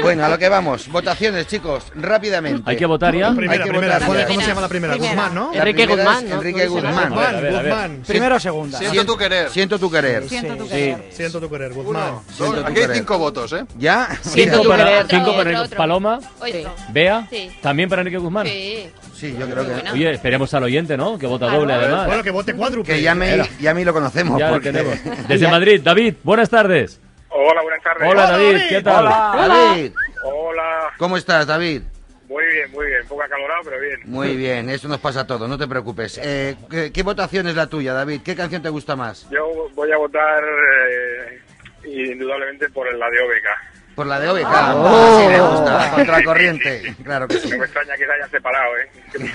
Bueno, 0.00 0.24
a 0.24 0.28
lo 0.28 0.38
que 0.38 0.48
vamos. 0.48 0.88
Votaciones, 0.88 1.46
chicos, 1.46 1.84
rápidamente. 1.94 2.62
¿Hay 2.70 2.76
que 2.76 2.86
votar 2.86 3.14
ya? 3.14 3.30
Primera, 3.32 3.52
Hay 3.52 3.58
que 3.58 3.68
primera. 3.68 3.94
votar 3.94 4.06
¿Cuál- 4.08 4.18
ya. 4.20 4.26
¿Cómo 4.26 4.40
se 4.40 4.46
llama 4.46 4.60
la 4.60 4.68
primera? 4.68 4.96
Guzmán, 4.96 5.34
¿no? 5.34 5.50
La 5.52 5.58
Enrique 5.58 5.84
primera 5.86 6.04
Guzmán, 6.04 6.24
es 6.24 6.30
¿no? 6.30 6.36
Enrique. 6.36 6.66
Guzmán. 6.66 6.92
Guzmán, 7.08 7.12
A 7.12 7.18
ver, 7.18 7.36
a 7.36 7.40
ver. 7.40 7.70
Guzmán. 7.72 8.02
Primero 8.06 8.36
o 8.36 8.40
segunda. 8.40 8.78
Siento 8.78 9.04
tu 9.06 9.16
querer. 9.16 9.50
Siento 9.50 9.78
tu 9.78 9.90
querer. 9.90 10.28
Siento 10.28 10.56
tu 10.56 10.68
querer. 10.68 11.08
Siento 11.10 11.40
tu 11.40 11.50
querer, 11.50 11.72
Guzmán. 11.72 12.10
Uno, 12.12 12.22
Siento 12.28 12.44
dos. 12.44 12.54
tu 12.54 12.60
Aquí 12.60 12.68
hay 12.78 12.82
querer. 12.82 12.96
cinco 12.96 13.18
votos, 13.18 13.52
¿eh? 13.52 13.64
¿Ya? 13.78 14.08
Cinco 14.22 14.60
tu 14.62 14.68
para, 14.68 14.84
querer. 14.84 15.06
cinco 15.08 15.22
Otro, 15.22 15.32
para 15.36 15.50
Enrique- 15.50 15.64
otro. 15.66 15.76
Paloma, 15.76 16.20
Otro. 16.40 16.74
Bea, 16.90 17.26
Sí. 17.30 17.50
también 17.60 17.88
para 17.88 18.02
Enrique 18.02 18.18
Guzmán. 18.18 18.46
Sí. 18.46 18.86
Sí, 19.14 19.36
yo 19.38 19.48
creo 19.48 19.64
que... 19.64 19.90
Oye, 19.92 20.10
esperemos 20.10 20.52
al 20.52 20.64
oyente, 20.64 20.96
¿no? 20.96 21.16
Que 21.16 21.28
vota 21.28 21.46
doble 21.46 21.74
además. 21.74 22.06
Bueno, 22.08 22.24
que 22.24 22.32
vote 22.32 22.54
cuádruple. 22.54 22.92
Que 22.92 23.02
ya 23.02 23.14
me, 23.14 23.48
ya 23.60 23.71
me 23.74 23.84
lo 23.84 23.92
conocemos. 23.92 24.38
Ya 24.38 24.46
lo 24.48 24.54
porque- 24.54 24.72
tenemos. 24.72 24.98
Desde 25.28 25.48
Madrid, 25.48 25.80
David, 25.82 26.14
buenas 26.22 26.48
tardes. 26.50 27.00
Hola, 27.28 27.62
buenas 27.62 27.82
tardes. 27.82 28.08
Hola 28.10 28.30
David, 28.30 28.56
¿qué 28.68 28.82
tal? 28.82 29.04
David, 29.06 29.92
Hola. 30.24 30.92
¿cómo 30.98 31.16
estás, 31.16 31.46
David? 31.46 31.82
Muy 32.28 32.44
bien, 32.46 32.70
muy 32.72 32.86
bien. 32.86 33.00
Poco 33.08 33.22
acalorado, 33.22 33.60
pero 33.64 33.80
bien. 33.80 34.00
Muy 34.04 34.36
bien, 34.36 34.70
eso 34.70 34.88
nos 34.88 34.98
pasa 35.00 35.20
a 35.20 35.26
todos, 35.26 35.48
no 35.48 35.58
te 35.58 35.66
preocupes. 35.66 36.18
Eh, 36.22 36.56
¿qué, 36.70 36.92
qué 36.92 37.02
votación 37.02 37.46
es 37.46 37.54
la 37.56 37.66
tuya, 37.66 37.92
David? 37.92 38.20
¿Qué 38.24 38.34
canción 38.36 38.62
te 38.62 38.68
gusta 38.70 38.96
más? 38.96 39.28
Yo 39.30 39.68
voy 39.74 39.92
a 39.92 39.96
votar 39.98 40.42
eh, 40.44 41.40
indudablemente 41.84 42.68
por 42.70 42.92
la 42.94 43.10
de 43.10 43.20
OBK. 43.20 43.81
Por 44.02 44.08
la 44.08 44.18
de 44.18 44.28
OBK. 44.30 44.48
Oh. 44.74 45.20
Sí, 45.20 45.28
le 45.28 45.40
gusta. 45.40 45.90
Contracorriente. 45.94 46.96
Claro 47.04 47.28
que 47.28 47.38
sí. 47.38 47.50
No 47.50 47.58
me 47.58 47.64
extraña 47.66 47.94
que 47.96 48.04
se 48.04 48.12
hayan 48.12 48.30
separado, 48.32 48.66
¿eh? 48.78 48.90
No- 49.14 49.26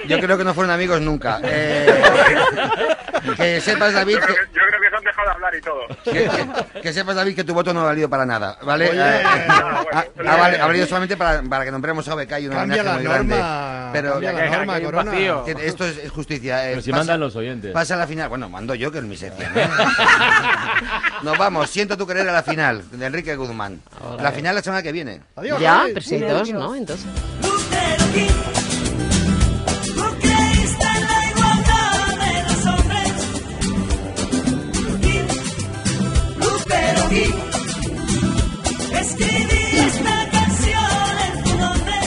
Yo 0.08 0.18
creo 0.20 0.38
que 0.38 0.44
no 0.44 0.54
fueron 0.54 0.70
amigos 0.72 0.98
nunca. 1.02 1.40
Eh, 1.44 2.02
que 3.36 3.60
sepas, 3.60 3.92
David, 3.92 4.14
yo, 4.14 4.20
creo 4.20 4.34
que, 4.34 4.42
yo 4.54 4.62
creo 4.66 4.80
que 4.80 4.88
se 4.90 4.96
han 4.96 5.04
dejado 5.04 5.26
de 5.28 5.34
hablar 5.34 5.54
y 5.54 5.60
todo. 5.60 5.80
que- 6.04 6.12
que- 6.74 6.80
que 6.80 6.92
sepas, 6.92 7.16
David, 7.16 7.34
que 7.36 7.44
tu 7.44 7.52
voto 7.54 7.72
no 7.74 7.80
ha 7.82 7.84
valido 7.84 8.08
para 8.08 8.24
nada, 8.24 8.56
¿vale? 8.62 8.90
Oye. 8.90 8.98
Eh, 9.00 9.22
Ah, 9.48 9.84
ha, 9.92 10.04
bueno, 10.14 10.30
ha 10.32 10.36
vali- 10.36 10.56
ha 10.56 10.66
valido 10.66 10.86
solamente 10.86 11.16
para, 11.16 11.42
para 11.42 11.64
que 11.64 11.70
nombremos 11.70 12.06
a 12.08 12.14
OBK 12.14 12.38
y 12.40 12.46
una 12.46 12.56
la 12.56 12.62
homenaje 12.62 12.82
muy 12.94 13.02
grande. 13.04 13.34
norma. 13.36 13.90
Pero 13.92 14.12
Cambia 14.12 14.32
la 14.32 14.40
hay- 14.42 14.50
norma, 14.50 14.80
Corona. 14.80 15.12
esto 15.58 15.84
es 15.86 15.98
es 15.98 16.10
justicia. 16.10 16.66
eh, 16.66 16.70
Pero 16.70 16.82
si 16.82 16.90
pasa- 16.90 17.00
mandan 17.00 17.20
los 17.20 17.36
oyentes. 17.36 17.72
Pasa 17.72 17.94
a 17.94 17.98
la 17.98 18.06
final. 18.06 18.28
Bueno, 18.28 18.48
mando 18.48 18.74
yo 18.74 18.90
que 18.92 18.98
es 18.98 19.04
mi 19.04 19.16
sección. 19.16 19.50
Nos 21.22 21.38
vamos. 21.38 21.70
Siento 21.70 21.96
tu 21.96 22.06
querer 22.06 22.28
a 22.28 22.32
la 22.32 22.42
final 22.42 22.82
de 22.90 23.06
Enrique 23.06 23.36
Guzmán. 23.36 23.80
La 24.20 24.32
final 24.32 24.54
la 24.54 24.62
semana 24.62 24.82
que 24.82 24.92
viene. 24.92 25.20
Adiós. 25.36 25.60
Ya, 25.60 25.84
pero 25.92 26.00
si 26.00 26.16
hay 26.16 26.22
dos, 26.22 26.50
¿no? 26.50 26.74
Entonces. 26.74 27.06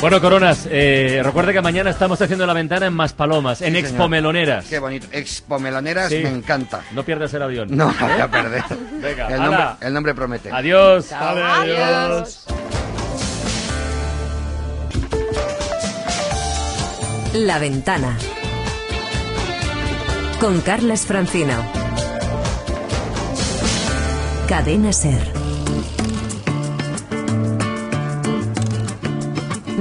Bueno, 0.04 0.20
Coronas, 0.20 0.68
eh, 0.70 1.22
recuerda 1.24 1.54
que 1.54 1.62
mañana 1.62 1.90
estamos 1.90 2.22
haciendo 2.22 2.46
la 2.46 2.52
ventana 2.52 2.88
en 2.88 2.94
Maspalomas, 2.94 3.62
en 3.62 3.72
Sí, 3.72 3.80
Expo 3.80 3.94
señor. 3.94 4.10
Meloneras. 4.10 4.66
Qué 4.66 4.78
bonito. 4.78 5.08
Expo 5.14 5.60
Meloneras 5.60 6.10
Sí. 6.10 6.20
me 6.22 6.28
encanta. 6.28 6.82
No 6.92 7.04
pierdas 7.06 7.34
el 7.34 7.42
avión. 7.42 7.70
No, 7.72 7.86
no 7.90 8.08
voy 8.10 8.20
a 8.20 8.30
perder. 8.30 8.64
Venga, 9.02 9.28
el, 9.30 9.40
nombre, 9.40 9.62
hala. 9.62 9.78
el 9.80 9.94
nombre 9.94 10.14
promete. 10.14 10.52
Adiós. 10.52 11.10
Vale, 11.10 11.42
adiós. 11.82 12.44
La 17.36 17.60
ventana. 17.60 18.18
Con 20.42 20.60
Carlas 20.60 21.06
Francino. 21.06 21.54
Cadena 24.50 24.92
Ser. 24.92 25.43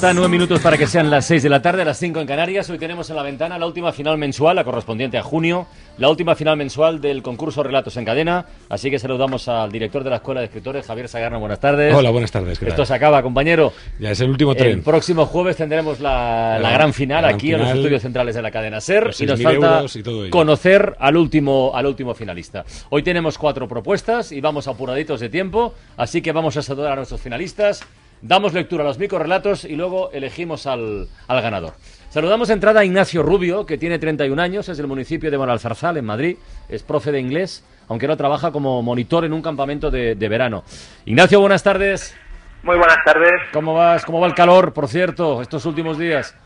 Faltan 0.00 0.16
nueve 0.16 0.30
minutos 0.30 0.60
para 0.60 0.78
que 0.78 0.86
sean 0.86 1.10
las 1.10 1.26
6 1.26 1.42
de 1.42 1.48
la 1.50 1.60
tarde, 1.60 1.84
las 1.84 1.98
5 1.98 2.20
en 2.20 2.26
Canarias. 2.26 2.70
Hoy 2.70 2.78
tenemos 2.78 3.10
en 3.10 3.16
la 3.16 3.22
ventana 3.22 3.58
la 3.58 3.66
última 3.66 3.92
final 3.92 4.16
mensual, 4.16 4.56
la 4.56 4.64
correspondiente 4.64 5.18
a 5.18 5.22
junio, 5.22 5.66
la 5.98 6.08
última 6.08 6.34
final 6.34 6.56
mensual 6.56 7.02
del 7.02 7.22
concurso 7.22 7.62
Relatos 7.62 7.98
en 7.98 8.06
Cadena. 8.06 8.46
Así 8.70 8.90
que 8.90 8.98
saludamos 8.98 9.46
al 9.48 9.70
director 9.70 10.02
de 10.02 10.08
la 10.08 10.16
Escuela 10.16 10.40
de 10.40 10.46
Escritores, 10.46 10.86
Javier 10.86 11.06
Sagarna. 11.06 11.36
Buenas 11.36 11.60
tardes. 11.60 11.94
Hola, 11.94 12.08
buenas 12.08 12.30
tardes. 12.30 12.58
¿qué 12.58 12.64
Esto 12.64 12.76
tal? 12.78 12.86
se 12.86 12.94
acaba, 12.94 13.22
compañero. 13.22 13.74
Ya 13.98 14.12
es 14.12 14.20
el 14.22 14.30
último 14.30 14.54
tren. 14.54 14.70
El 14.78 14.82
próximo 14.82 15.26
jueves 15.26 15.56
tendremos 15.56 16.00
la, 16.00 16.54
la 16.58 16.70
La- 16.70 16.72
gran 16.72 16.94
final 16.94 17.20
la 17.20 17.28
gran 17.28 17.34
aquí 17.34 17.52
en 17.52 17.58
los 17.58 17.66
final, 17.66 17.78
estudios 17.80 18.00
centrales 18.02 18.34
de 18.34 18.40
la 18.42 18.50
cadena 18.50 18.80
SER 18.80 19.10
y 19.18 19.26
nos 19.26 19.38
6.000 19.38 19.42
falta 19.60 20.26
y 20.26 20.30
conocer 20.30 20.96
al 20.98 21.18
último, 21.18 21.72
al 21.74 21.84
último 21.84 22.14
finalista. 22.14 22.64
Hoy 22.88 23.02
tenemos 23.02 23.36
cuatro 23.36 23.68
propuestas 23.68 24.32
y 24.32 24.40
vamos 24.40 24.66
apuraditos 24.66 25.20
de 25.20 25.28
tiempo, 25.28 25.74
así 25.98 26.22
que 26.22 26.32
vamos 26.32 26.56
a 26.56 26.62
saludar 26.62 26.92
a 26.92 26.96
nuestros 26.96 27.20
finalistas, 27.20 27.82
damos 28.22 28.52
lectura 28.52 28.84
a 28.84 28.86
los 28.86 28.98
microrelatos 28.98 29.64
y 29.64 29.76
luego 29.76 30.10
elegimos 30.12 30.66
al, 30.66 31.08
al 31.28 31.42
ganador. 31.42 31.74
Saludamos 32.08 32.48
de 32.48 32.54
entrada 32.54 32.80
a 32.80 32.84
Ignacio 32.84 33.22
Rubio, 33.22 33.64
que 33.66 33.78
tiene 33.78 33.98
31 33.98 34.40
años, 34.40 34.68
es 34.68 34.76
del 34.76 34.86
municipio 34.86 35.30
de 35.30 35.38
Moralzarzal, 35.38 35.96
en 35.96 36.04
Madrid, 36.04 36.36
es 36.68 36.82
profe 36.82 37.12
de 37.12 37.20
inglés, 37.20 37.64
aunque 37.88 38.08
no 38.08 38.16
trabaja 38.16 38.50
como 38.50 38.82
monitor 38.82 39.24
en 39.24 39.32
un 39.32 39.42
campamento 39.42 39.90
de, 39.90 40.16
de 40.16 40.28
verano. 40.28 40.64
Ignacio, 41.04 41.40
buenas 41.40 41.62
tardes. 41.62 42.16
Muy 42.62 42.76
buenas 42.76 42.98
tardes. 43.04 43.32
¿Cómo 43.52 43.74
vas? 43.74 44.04
¿Cómo 44.04 44.20
va 44.20 44.26
el 44.26 44.34
calor, 44.34 44.72
por 44.72 44.88
cierto, 44.88 45.40
estos 45.40 45.64
últimos 45.66 45.98
días? 45.98 46.36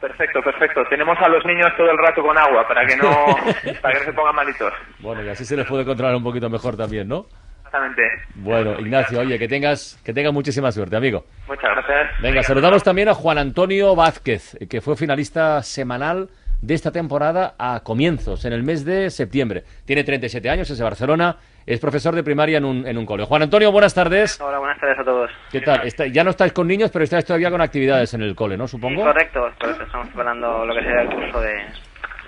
Perfecto, 0.00 0.40
perfecto. 0.42 0.82
Tenemos 0.90 1.16
a 1.18 1.28
los 1.28 1.44
niños 1.46 1.72
todo 1.76 1.90
el 1.90 1.98
rato 1.98 2.22
con 2.22 2.36
agua 2.36 2.68
para 2.68 2.86
que 2.86 2.96
no, 2.96 3.08
para 3.82 3.94
que 3.94 4.00
no 4.00 4.06
se 4.06 4.12
pongan 4.12 4.34
malitos. 4.36 4.72
Bueno, 5.00 5.24
y 5.24 5.28
así 5.28 5.44
se 5.44 5.56
les 5.56 5.66
puede 5.66 5.84
controlar 5.84 6.14
un 6.14 6.22
poquito 6.22 6.48
mejor 6.50 6.76
también, 6.76 7.08
¿no? 7.08 7.26
Exactamente. 7.76 8.02
Bueno, 8.36 8.80
Ignacio, 8.80 9.20
oye, 9.20 9.38
que 9.38 9.48
tengas, 9.48 10.00
que 10.04 10.12
tengas 10.12 10.32
muchísima 10.32 10.72
suerte, 10.72 10.96
amigo. 10.96 11.24
Muchas 11.46 11.70
gracias. 11.70 12.20
Venga, 12.22 12.42
saludamos 12.42 12.82
también 12.82 13.08
a 13.08 13.14
Juan 13.14 13.38
Antonio 13.38 13.94
Vázquez, 13.94 14.56
que 14.68 14.80
fue 14.80 14.96
finalista 14.96 15.62
semanal 15.62 16.28
de 16.62 16.74
esta 16.74 16.90
temporada 16.90 17.54
a 17.58 17.80
comienzos, 17.80 18.44
en 18.46 18.52
el 18.52 18.62
mes 18.62 18.84
de 18.84 19.10
septiembre. 19.10 19.62
Tiene 19.84 20.04
37 20.04 20.48
años, 20.48 20.70
es 20.70 20.78
de 20.78 20.84
Barcelona, 20.84 21.36
es 21.66 21.78
profesor 21.80 22.14
de 22.14 22.22
primaria 22.22 22.58
en 22.58 22.64
un, 22.64 22.86
en 22.86 22.96
un 22.96 23.04
cole. 23.04 23.24
Juan 23.24 23.42
Antonio, 23.42 23.70
buenas 23.70 23.92
tardes. 23.94 24.40
Hola, 24.40 24.58
buenas 24.58 24.80
tardes 24.80 24.98
a 24.98 25.04
todos. 25.04 25.30
¿Qué 25.52 25.60
tal? 25.60 25.86
Está- 25.86 26.06
ya 26.06 26.24
no 26.24 26.30
estáis 26.30 26.52
con 26.52 26.66
niños, 26.66 26.90
pero 26.90 27.04
estáis 27.04 27.24
todavía 27.26 27.50
con 27.50 27.60
actividades 27.60 28.14
en 28.14 28.22
el 28.22 28.34
cole, 28.34 28.56
¿no? 28.56 28.66
Supongo. 28.66 29.02
Correcto, 29.02 29.40
correcto, 29.60 29.82
estamos 29.84 30.06
preparando 30.08 30.64
lo 30.64 30.74
que 30.74 30.80
será 30.80 31.02
el 31.02 31.08
curso 31.10 31.40
de, 31.40 31.54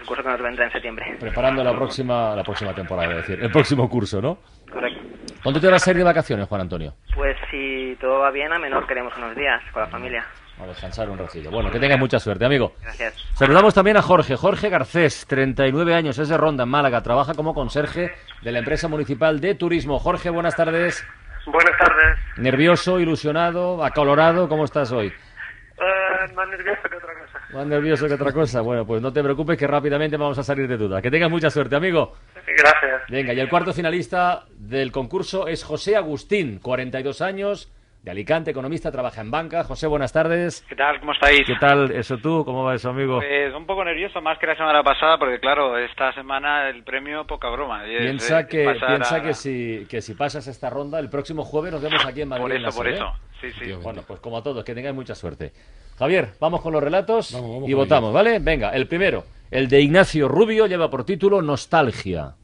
curso 0.06 0.22
que 0.22 0.28
nos 0.30 0.42
vendrá 0.42 0.64
en 0.66 0.72
septiembre. 0.72 1.16
Preparando 1.20 1.64
la 1.64 1.72
próxima, 1.74 2.34
la 2.36 2.42
próxima 2.44 2.74
temporada, 2.74 3.10
es 3.12 3.16
decir, 3.26 3.38
el 3.42 3.50
próximo 3.50 3.88
curso, 3.88 4.20
¿no? 4.20 4.38
Correcto. 4.70 5.00
¿Dónde 5.44 5.60
te 5.60 5.68
vas 5.68 5.86
a 5.86 5.90
ir 5.90 5.96
de 5.96 6.04
vacaciones, 6.04 6.48
Juan 6.48 6.62
Antonio? 6.62 6.94
Pues 7.14 7.36
si 7.50 7.96
todo 8.00 8.18
va 8.18 8.30
bien, 8.30 8.52
a 8.52 8.58
menor 8.58 8.86
queremos 8.86 9.16
unos 9.16 9.34
días 9.36 9.62
con 9.72 9.82
la 9.82 9.88
familia. 9.88 10.26
A 10.60 10.66
descansar 10.66 11.08
un 11.08 11.18
ratillo. 11.18 11.50
Bueno, 11.50 11.70
que 11.70 11.78
tengas 11.78 11.98
mucha 11.98 12.18
suerte, 12.18 12.44
amigo. 12.44 12.72
Gracias. 12.82 13.14
Saludamos 13.34 13.74
también 13.74 13.96
a 13.96 14.02
Jorge. 14.02 14.34
Jorge 14.36 14.68
Garcés, 14.68 15.24
39 15.28 15.94
años, 15.94 16.18
es 16.18 16.28
de 16.28 16.36
Ronda, 16.36 16.64
en 16.64 16.68
Málaga. 16.68 17.00
Trabaja 17.02 17.34
como 17.34 17.54
conserje 17.54 18.12
de 18.42 18.52
la 18.52 18.58
empresa 18.58 18.88
municipal 18.88 19.40
de 19.40 19.54
turismo. 19.54 20.00
Jorge, 20.00 20.30
buenas 20.30 20.56
tardes. 20.56 21.06
Buenas 21.46 21.78
tardes. 21.78 22.18
Nervioso, 22.36 22.98
ilusionado, 22.98 23.84
acolorado, 23.84 24.48
¿cómo 24.48 24.64
estás 24.64 24.90
hoy? 24.90 25.06
Eh, 25.06 26.32
más 26.34 26.48
nervioso 26.48 26.82
que 26.90 26.96
otra 26.96 27.14
cosa. 27.14 27.27
Más 27.52 27.66
nervioso 27.66 28.06
que 28.06 28.14
otra 28.14 28.32
cosa. 28.32 28.60
Bueno, 28.60 28.86
pues 28.86 29.00
no 29.00 29.12
te 29.12 29.22
preocupes 29.22 29.56
que 29.56 29.66
rápidamente 29.66 30.16
vamos 30.16 30.38
a 30.38 30.42
salir 30.42 30.68
de 30.68 30.76
duda. 30.76 31.00
Que 31.00 31.10
tengas 31.10 31.30
mucha 31.30 31.50
suerte, 31.50 31.76
amigo. 31.76 32.14
Gracias. 32.46 33.02
Venga, 33.08 33.32
y 33.32 33.40
el 33.40 33.48
cuarto 33.48 33.72
finalista 33.72 34.44
del 34.56 34.92
concurso 34.92 35.48
es 35.48 35.64
José 35.64 35.96
Agustín, 35.96 36.58
42 36.60 37.22
años, 37.22 37.72
de 38.02 38.10
Alicante, 38.10 38.50
economista, 38.50 38.92
trabaja 38.92 39.20
en 39.22 39.30
banca. 39.30 39.64
José, 39.64 39.86
buenas 39.86 40.12
tardes. 40.12 40.64
¿Qué 40.68 40.76
tal? 40.76 41.00
¿Cómo 41.00 41.12
estáis? 41.12 41.40
¿Qué 41.46 41.54
tal 41.58 41.90
eso 41.92 42.16
tú? 42.18 42.44
¿Cómo 42.44 42.64
va 42.64 42.74
eso, 42.74 42.90
amigo? 42.90 43.18
Pues 43.18 43.54
un 43.54 43.66
poco 43.66 43.84
nervioso, 43.84 44.20
más 44.20 44.38
que 44.38 44.46
la 44.46 44.56
semana 44.56 44.82
pasada, 44.82 45.18
porque 45.18 45.40
claro, 45.40 45.76
esta 45.78 46.12
semana 46.12 46.68
el 46.68 46.84
premio 46.84 47.26
poca 47.26 47.48
broma. 47.50 47.86
y 47.86 47.94
es, 47.96 48.02
Piensa 48.02 48.40
eh, 48.40 48.46
que, 48.46 48.64
piensa 48.86 49.16
a- 49.16 49.22
que, 49.22 49.34
si, 49.34 49.86
que 49.88 50.00
si 50.00 50.14
pasas 50.14 50.46
esta 50.46 50.70
ronda, 50.70 50.98
el 51.00 51.08
próximo 51.10 51.44
jueves 51.44 51.72
nos 51.72 51.82
vemos 51.82 52.04
aquí 52.06 52.22
en 52.22 52.28
Madrid. 52.28 52.42
Por 52.44 52.52
en 52.52 52.62
la 52.62 52.68
eso, 52.68 52.76
por 52.78 52.88
eso. 52.88 53.12
Sí, 53.40 53.50
sí. 53.52 53.72
Bueno, 53.82 54.02
pues 54.06 54.20
como 54.20 54.38
a 54.38 54.42
todos, 54.42 54.64
que 54.64 54.74
tengáis 54.74 54.94
mucha 54.94 55.14
suerte. 55.14 55.52
Javier, 55.98 56.34
vamos 56.38 56.60
con 56.60 56.72
los 56.72 56.82
relatos 56.82 57.36
y 57.66 57.74
votamos, 57.74 58.12
¿vale? 58.12 58.38
Venga, 58.38 58.70
el 58.70 58.86
primero, 58.86 59.24
el 59.50 59.68
de 59.68 59.80
Ignacio 59.80 60.28
Rubio, 60.28 60.66
lleva 60.66 60.90
por 60.90 61.04
título 61.04 61.42
Nostalgia. 61.42 62.36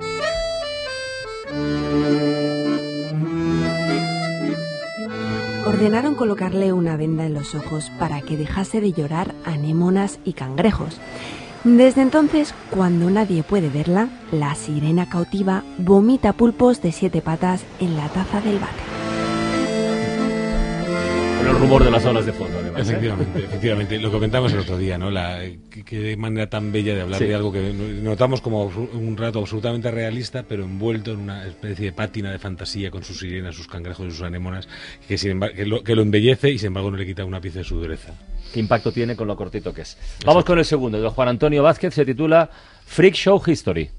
Ordenaron 5.66 6.16
colocarle 6.16 6.72
una 6.72 6.96
venda 6.96 7.26
en 7.26 7.34
los 7.34 7.54
ojos 7.54 7.90
para 7.98 8.20
que 8.22 8.36
dejase 8.36 8.80
de 8.80 8.92
llorar 8.92 9.34
anémonas 9.44 10.18
y 10.24 10.32
cangrejos. 10.32 11.00
Desde 11.62 12.02
entonces, 12.02 12.54
cuando 12.70 13.08
nadie 13.08 13.42
puede 13.42 13.70
verla, 13.70 14.08
la 14.32 14.54
sirena 14.56 15.08
cautiva 15.08 15.62
vomita 15.78 16.32
pulpos 16.32 16.82
de 16.82 16.90
siete 16.90 17.22
patas 17.22 17.64
en 17.80 17.96
la 17.96 18.08
taza 18.08 18.40
del 18.40 18.58
váter. 18.58 18.83
El 21.44 21.58
rumor 21.58 21.84
de 21.84 21.90
las 21.90 22.04
olas 22.04 22.26
de 22.26 22.32
fondo, 22.32 22.58
además. 22.58 22.80
¿eh? 22.80 22.92
Efectivamente, 22.92 23.38
efectivamente. 23.44 23.98
Lo 23.98 24.10
comentamos 24.10 24.52
el 24.52 24.60
otro 24.60 24.78
día, 24.78 24.98
¿no? 24.98 25.10
La, 25.10 25.40
qué, 25.84 26.16
manera 26.16 26.48
tan 26.48 26.72
bella 26.72 26.94
de 26.94 27.02
hablar 27.02 27.20
Sí. 27.20 27.26
de 27.26 27.34
algo 27.34 27.52
que 27.52 27.72
notamos 27.72 28.40
como 28.40 28.64
un 28.64 29.16
rato 29.16 29.40
absolutamente 29.40 29.90
realista, 29.90 30.44
pero 30.48 30.64
envuelto 30.64 31.12
en 31.12 31.18
una 31.20 31.46
especie 31.46 31.86
de 31.86 31.92
pátina 31.92 32.30
de 32.32 32.38
fantasía 32.38 32.90
con 32.90 33.04
sus 33.04 33.18
sirenas, 33.18 33.54
sus 33.54 33.68
cangrejos 33.68 34.06
y 34.06 34.10
sus 34.10 34.22
anémonas, 34.22 34.68
que, 35.06 35.18
sin 35.18 35.32
embargo, 35.32 35.54
que, 35.56 35.66
lo, 35.66 35.82
que 35.82 35.94
lo 35.94 36.02
embellece 36.02 36.50
y 36.50 36.58
sin 36.58 36.68
embargo 36.68 36.90
no 36.90 36.96
le 36.96 37.06
quita 37.06 37.24
una 37.24 37.40
pieza 37.40 37.58
de 37.58 37.64
su 37.64 37.76
dureza. 37.76 38.12
¿Qué 38.52 38.60
impacto 38.60 38.92
tiene 38.92 39.16
con 39.16 39.26
lo 39.26 39.36
cortito 39.36 39.74
que 39.74 39.82
es? 39.82 39.98
Vamos 40.24 40.44
con 40.44 40.58
el 40.58 40.64
segundo, 40.64 41.00
de 41.00 41.08
Juan 41.08 41.28
Antonio 41.28 41.62
Vázquez, 41.62 41.94
se 41.94 42.04
titula 42.04 42.48
Freak 42.86 43.14
Show 43.14 43.42
History. 43.44 43.90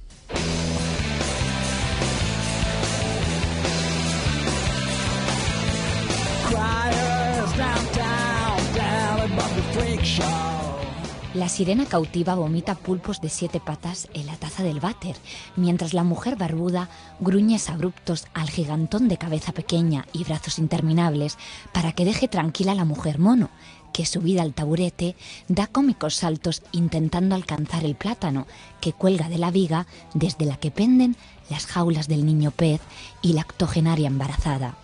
La 11.45 11.49
sirena 11.49 11.85
cautiva 11.85 12.33
vomita 12.33 12.73
pulpos 12.73 13.21
de 13.21 13.29
siete 13.29 13.59
patas 13.59 14.07
en 14.15 14.25
la 14.25 14.35
taza 14.35 14.63
del 14.63 14.79
váter, 14.79 15.15
mientras 15.55 15.93
la 15.93 16.03
mujer 16.03 16.37
barbuda 16.37 16.89
gruñes 17.19 17.69
abruptos 17.69 18.25
al 18.33 18.49
gigantón 18.49 19.07
de 19.07 19.19
cabeza 19.19 19.51
pequeña 19.51 20.07
y 20.11 20.23
brazos 20.23 20.57
interminables 20.57 21.37
para 21.71 21.91
que 21.91 22.03
deje 22.03 22.27
tranquila 22.27 22.71
a 22.71 22.75
la 22.75 22.83
mujer 22.83 23.19
mono, 23.19 23.51
que 23.93 24.07
subida 24.07 24.41
al 24.41 24.55
taburete 24.55 25.15
da 25.47 25.67
cómicos 25.67 26.15
saltos 26.15 26.63
intentando 26.71 27.35
alcanzar 27.35 27.85
el 27.85 27.93
plátano 27.93 28.47
que 28.81 28.93
cuelga 28.93 29.29
de 29.29 29.37
la 29.37 29.51
viga 29.51 29.85
desde 30.15 30.45
la 30.45 30.57
que 30.57 30.71
penden 30.71 31.15
las 31.51 31.67
jaulas 31.67 32.07
del 32.07 32.25
niño 32.25 32.49
pez 32.49 32.81
y 33.21 33.33
la 33.33 33.41
octogenaria 33.41 34.07
embarazada. 34.07 34.79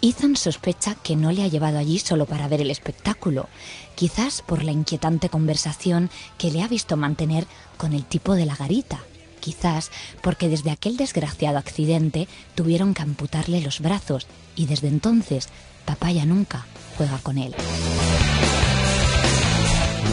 Ethan 0.00 0.36
sospecha 0.36 0.94
que 0.94 1.16
no 1.16 1.32
le 1.32 1.42
ha 1.42 1.48
llevado 1.48 1.78
allí 1.78 1.98
solo 1.98 2.26
para 2.26 2.46
ver 2.46 2.60
el 2.60 2.70
espectáculo, 2.70 3.48
quizás 3.96 4.42
por 4.42 4.62
la 4.62 4.70
inquietante 4.70 5.28
conversación 5.28 6.10
que 6.38 6.50
le 6.50 6.62
ha 6.62 6.68
visto 6.68 6.96
mantener 6.96 7.46
con 7.76 7.92
el 7.92 8.04
tipo 8.04 8.34
de 8.34 8.46
la 8.46 8.54
garita, 8.54 9.00
quizás 9.40 9.90
porque 10.22 10.48
desde 10.48 10.70
aquel 10.70 10.96
desgraciado 10.96 11.58
accidente 11.58 12.28
tuvieron 12.54 12.94
que 12.94 13.02
amputarle 13.02 13.60
los 13.60 13.80
brazos 13.80 14.26
y 14.54 14.66
desde 14.66 14.88
entonces 14.88 15.48
papaya 15.84 16.24
nunca 16.24 16.66
juega 16.96 17.18
con 17.18 17.38
él. 17.38 17.54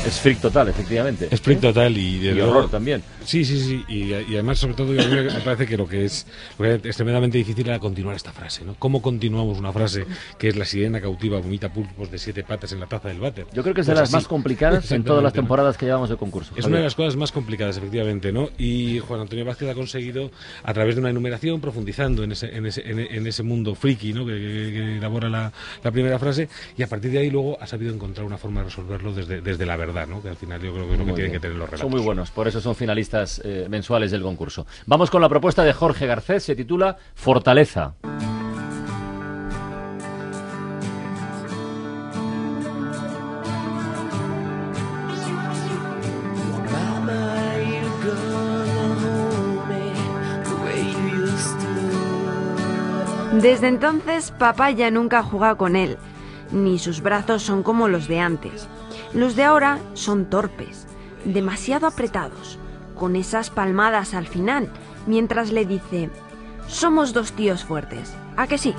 Es 0.06 0.20
freak 0.20 0.40
total, 0.40 0.68
efectivamente. 0.70 1.28
Es 1.32 1.42
freak 1.42 1.62
total 1.62 1.98
y, 1.98 2.20
de 2.20 2.32
Y 2.32 2.34
luego- 2.36 2.52
horror 2.52 2.70
también. 2.70 3.02
Sí, 3.24 3.44
sí, 3.44 3.60
sí. 3.60 3.84
Y, 3.88 4.14
y 4.14 4.34
además, 4.36 4.60
sobre 4.60 4.76
todo, 4.76 4.92
a 4.92 5.04
mí 5.04 5.16
me 5.16 5.42
parece 5.42 5.66
que 5.66 5.78
lo 5.78 5.88
que 5.88 6.06
es, 6.06 6.28
lo 6.60 6.80
que 6.82 6.90
es 6.90 6.96
tremendamente 6.96 7.38
difícil 7.40 7.68
era 7.68 7.80
continuar 7.80 8.16
esta 8.16 8.32
frase, 8.32 8.64
¿no? 8.64 8.76
¿Cómo 8.78 9.02
continuamos 9.02 9.58
una 9.58 9.72
frase 9.74 10.06
que 10.38 10.48
es 10.50 10.56
la 10.56 10.66
sirena 10.66 11.02
cautiva 11.02 11.40
vomita 11.40 11.74
pulpos 11.74 12.12
de 12.12 12.18
siete 12.20 12.44
patas 12.44 12.72
en 12.72 12.80
la 12.80 12.86
taza 12.86 13.08
del 13.08 13.20
váter? 13.20 13.48
Yo 13.54 13.64
creo 13.64 13.74
que 13.74 13.82
es 13.82 13.88
de 13.88 13.94
Pues 13.94 14.02
las 14.02 14.10
así. 14.10 14.16
más 14.16 14.28
complicadas 14.28 14.92
en 14.92 15.04
todas 15.04 15.24
las 15.24 15.34
temporadas 15.34 15.78
que 15.78 15.86
llevamos 15.86 16.10
de 16.10 16.18
concurso. 16.18 16.52
Es 16.52 16.58
Javier. 16.64 16.68
una 16.70 16.78
de 16.80 16.84
las 16.84 16.96
cosas 16.96 17.16
más 17.16 17.32
complicadas, 17.32 17.78
efectivamente, 17.78 18.32
¿no? 18.32 18.50
Y 18.60 19.00
Juan 19.00 19.22
Antonio 19.22 19.44
Vázquez 19.46 19.70
ha 19.70 19.74
conseguido, 19.74 20.30
a 20.64 20.74
través 20.74 20.96
de 20.96 21.02
una 21.02 21.10
enumeración, 21.10 21.60
profundizando 21.62 22.24
en 22.24 22.32
ese, 22.34 22.56
en 22.56 22.66
ese, 22.68 22.84
en 22.86 23.26
ese 23.28 23.44
mundo 23.44 23.74
friki, 23.76 24.14
¿no? 24.14 24.26
Que, 24.26 24.34
que- 24.34 24.66
que 24.76 24.98
elabora 24.98 25.30
la, 25.30 25.52
la 25.84 25.92
primera 25.92 26.20
frase, 26.20 26.48
y 26.78 26.84
a 26.84 26.88
partir 26.88 27.12
de 27.12 27.20
ahí 27.20 27.30
luego 27.32 27.58
ha 27.62 27.66
sabido 27.68 27.94
encontrar 27.94 28.26
una 28.28 28.38
forma 28.38 28.60
de 28.62 28.66
resolverlo 28.66 29.14
desde, 29.14 29.42
desde 29.42 29.66
la 29.66 29.76
verdad, 29.78 29.85
¿no? 30.08 30.22
Que 30.22 30.30
al 30.30 30.36
final 30.36 30.62
yo 30.62 30.74
creo 30.74 30.88
que 30.88 30.94
es 30.94 31.00
lo 31.00 31.06
que 31.06 31.14
tienen 31.14 31.42
tener 31.42 31.58
los 31.58 31.70
relatos. 31.70 31.80
Son 31.82 31.92
muy 31.92 32.02
buenos, 32.02 32.32
por 32.32 32.48
eso 32.48 32.62
son 32.62 32.76
finalistas 32.76 33.42
eh, 33.44 33.68
mensuales 33.70 34.12
del 34.12 34.22
concurso. 34.22 34.66
Vamos 34.86 35.10
con 35.10 35.22
la 35.22 35.30
propuesta 35.30 35.64
de 35.64 35.74
Jorge 35.74 36.08
Garcés, 36.08 36.44
se 36.44 36.56
titula 36.56 36.98
Fortaleza. 37.14 37.96
Desde 53.42 53.68
entonces, 53.68 54.32
papá 54.32 54.72
ya 54.72 54.90
nunca 54.90 55.22
juega 55.22 55.56
con 55.56 55.76
él, 55.76 55.98
ni 56.52 56.80
sus 56.80 57.02
brazos 57.02 57.44
son 57.44 57.64
como 57.64 57.88
los 57.88 58.08
de 58.08 58.20
antes. 58.20 58.68
Los 59.16 59.38
de 59.38 59.46
ahora 59.46 59.80
son 59.94 60.30
torpes, 60.30 60.88
demasiado 61.24 61.88
apretados, 61.88 62.60
con 62.96 63.16
esas 63.16 63.50
palmadas 63.50 64.14
al 64.14 64.28
final, 64.28 64.70
mientras 65.08 65.54
le 65.54 65.66
dice, 65.66 66.10
somos 66.68 67.14
dos 67.14 67.32
tíos 67.32 67.64
fuertes, 67.64 68.14
¿a 68.36 68.46
que 68.46 68.58
sí? 68.58 68.76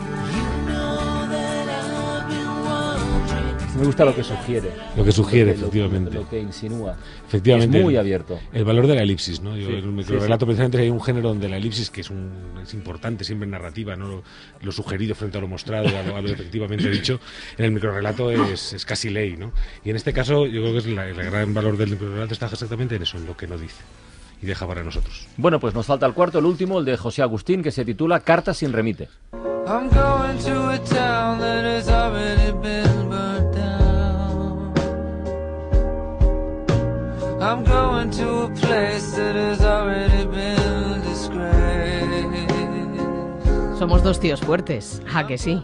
Me 3.78 3.84
gusta 3.84 4.04
lo 4.04 4.14
que 4.14 4.22
sugiere. 4.24 4.70
Lo 4.96 5.04
que 5.04 5.12
sugiere, 5.12 5.50
Lo 5.50 5.54
que- 5.54 5.60
efectivamente. 5.60 6.14
Lo, 6.14 6.28
que 6.28 6.40
insinúa. 6.40 6.96
Efectivamente. 7.28 7.78
Es 7.78 7.84
muy 7.84 7.94
el- 7.94 8.00
abierto. 8.00 8.38
El 8.52 8.64
valor 8.64 8.86
de 8.86 8.94
la 8.94 9.02
elipsis, 9.02 9.40
¿no? 9.40 9.56
Yo, 9.56 9.66
Sí, 9.68 9.74
en 9.74 9.84
un 9.88 9.90
sí, 10.02 10.10
microrelato 10.10 10.44
sí. 10.44 10.46
precisamente 10.46 10.78
hay 10.78 10.90
un 10.90 11.00
género 11.02 11.28
donde 11.28 11.48
la 11.48 11.56
elipsis, 11.58 11.90
que 11.90 12.00
es, 12.00 12.10
un, 12.10 12.30
es 12.62 12.72
importante 12.74 13.24
siempre 13.24 13.44
en 13.44 13.50
narrativa, 13.50 13.96
¿no? 13.96 14.08
Lo, 14.08 14.22
lo 14.62 14.72
sugerido 14.72 15.14
frente 15.14 15.38
a 15.38 15.40
lo 15.40 15.48
mostrado, 15.48 15.88
a 15.88 16.02
lo, 16.02 16.16
a 16.16 16.20
lo 16.22 16.28
efectivamente 16.30 16.88
dicho, 16.90 17.20
en 17.58 17.64
el 17.66 17.70
microrelato 17.72 18.30
es, 18.30 18.72
es 18.72 18.84
casi 18.84 19.10
ley, 19.10 19.36
¿no? 19.36 19.52
Y 19.84 19.90
en 19.90 19.96
este 19.96 20.12
caso 20.12 20.46
yo 20.46 20.60
creo 20.62 20.72
que 20.72 20.78
es 20.78 20.86
la- 20.86 21.08
el 21.08 21.16
gran 21.16 21.52
valor 21.52 21.76
del 21.76 21.90
microrelato 21.90 22.32
está 22.32 22.46
exactamente 22.46 22.96
en 22.96 23.02
eso, 23.02 23.18
en 23.18 23.26
lo 23.26 23.36
que 23.36 23.46
no 23.46 23.58
dice. 23.58 23.82
Y 24.42 24.46
deja 24.46 24.66
para 24.66 24.82
nosotros. 24.84 25.26
Bueno, 25.38 25.58
pues 25.60 25.74
nos 25.74 25.86
falta 25.86 26.04
el 26.06 26.12
cuarto, 26.12 26.38
el 26.38 26.44
último, 26.44 26.78
el 26.78 26.84
de 26.84 26.96
José 26.96 27.22
Agustín, 27.22 27.62
que 27.62 27.70
se 27.70 27.84
titula 27.84 28.20
Carta 28.20 28.52
sin 28.52 28.72
remite. 28.72 29.08
Somos 43.78 44.02
dos 44.02 44.20
tíos 44.20 44.40
fuertes, 44.40 45.02
¿a 45.14 45.26
que 45.26 45.38
sí? 45.38 45.62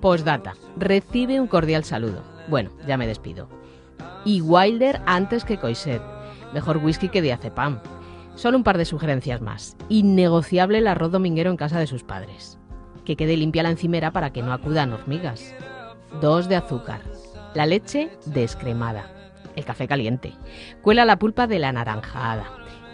Postdata. 0.00 0.54
Recibe 0.76 1.40
un 1.40 1.46
cordial 1.46 1.84
saludo. 1.84 2.22
Bueno, 2.48 2.70
ya 2.86 2.96
me 2.96 3.06
despido. 3.06 3.48
Y 4.24 4.40
Wilder 4.40 5.00
antes 5.06 5.44
que 5.44 5.58
Coiset. 5.58 6.02
Mejor 6.52 6.78
whisky 6.78 7.08
que 7.08 7.22
diazepam. 7.22 7.80
Solo 8.34 8.56
un 8.56 8.64
par 8.64 8.78
de 8.78 8.84
sugerencias 8.84 9.40
más. 9.40 9.76
Innegociable 9.88 10.78
el 10.78 10.86
arroz 10.86 11.12
dominguero 11.12 11.50
en 11.50 11.56
casa 11.56 11.78
de 11.78 11.86
sus 11.86 12.02
padres. 12.02 12.58
Que 13.04 13.16
quede 13.16 13.36
limpia 13.36 13.62
la 13.62 13.70
encimera 13.70 14.12
para 14.12 14.32
que 14.32 14.42
no 14.42 14.52
acudan 14.52 14.92
hormigas. 14.92 15.54
Dos 16.20 16.48
de 16.48 16.56
azúcar. 16.56 17.02
La 17.54 17.66
leche 17.66 18.10
descremada. 18.26 19.21
El 19.56 19.64
café 19.64 19.86
caliente. 19.88 20.32
Cuela 20.82 21.04
la 21.04 21.18
pulpa 21.18 21.46
de 21.46 21.58
la 21.58 21.72
naranjada. 21.72 22.44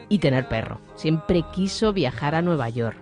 Y 0.08 0.18
tener 0.18 0.48
perro. 0.48 0.80
Siempre 0.94 1.44
quiso 1.52 1.92
viajar 1.92 2.34
a 2.34 2.42
Nueva 2.42 2.68
York. 2.68 2.96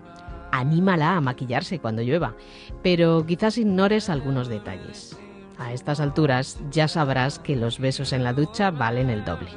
Anímala 0.53 1.17
a 1.17 1.21
maquillarse 1.21 1.79
cuando 1.79 2.03
llueva, 2.03 2.35
pero 2.83 3.25
quizás 3.27 3.59
ignores 3.59 4.09
algunos 4.09 4.49
detalles. 4.49 5.19
A 5.59 5.73
estas 5.73 6.01
alturas 6.01 6.59
ya 6.71 6.89
sabrás 6.89 7.39
que 7.39 7.57
los 7.57 7.79
besos 7.79 8.13
en 8.13 8.25
la 8.25 8.33
ducha 8.33 8.71
valen 8.71 9.11
el 9.11 9.25
doble. 9.25 9.51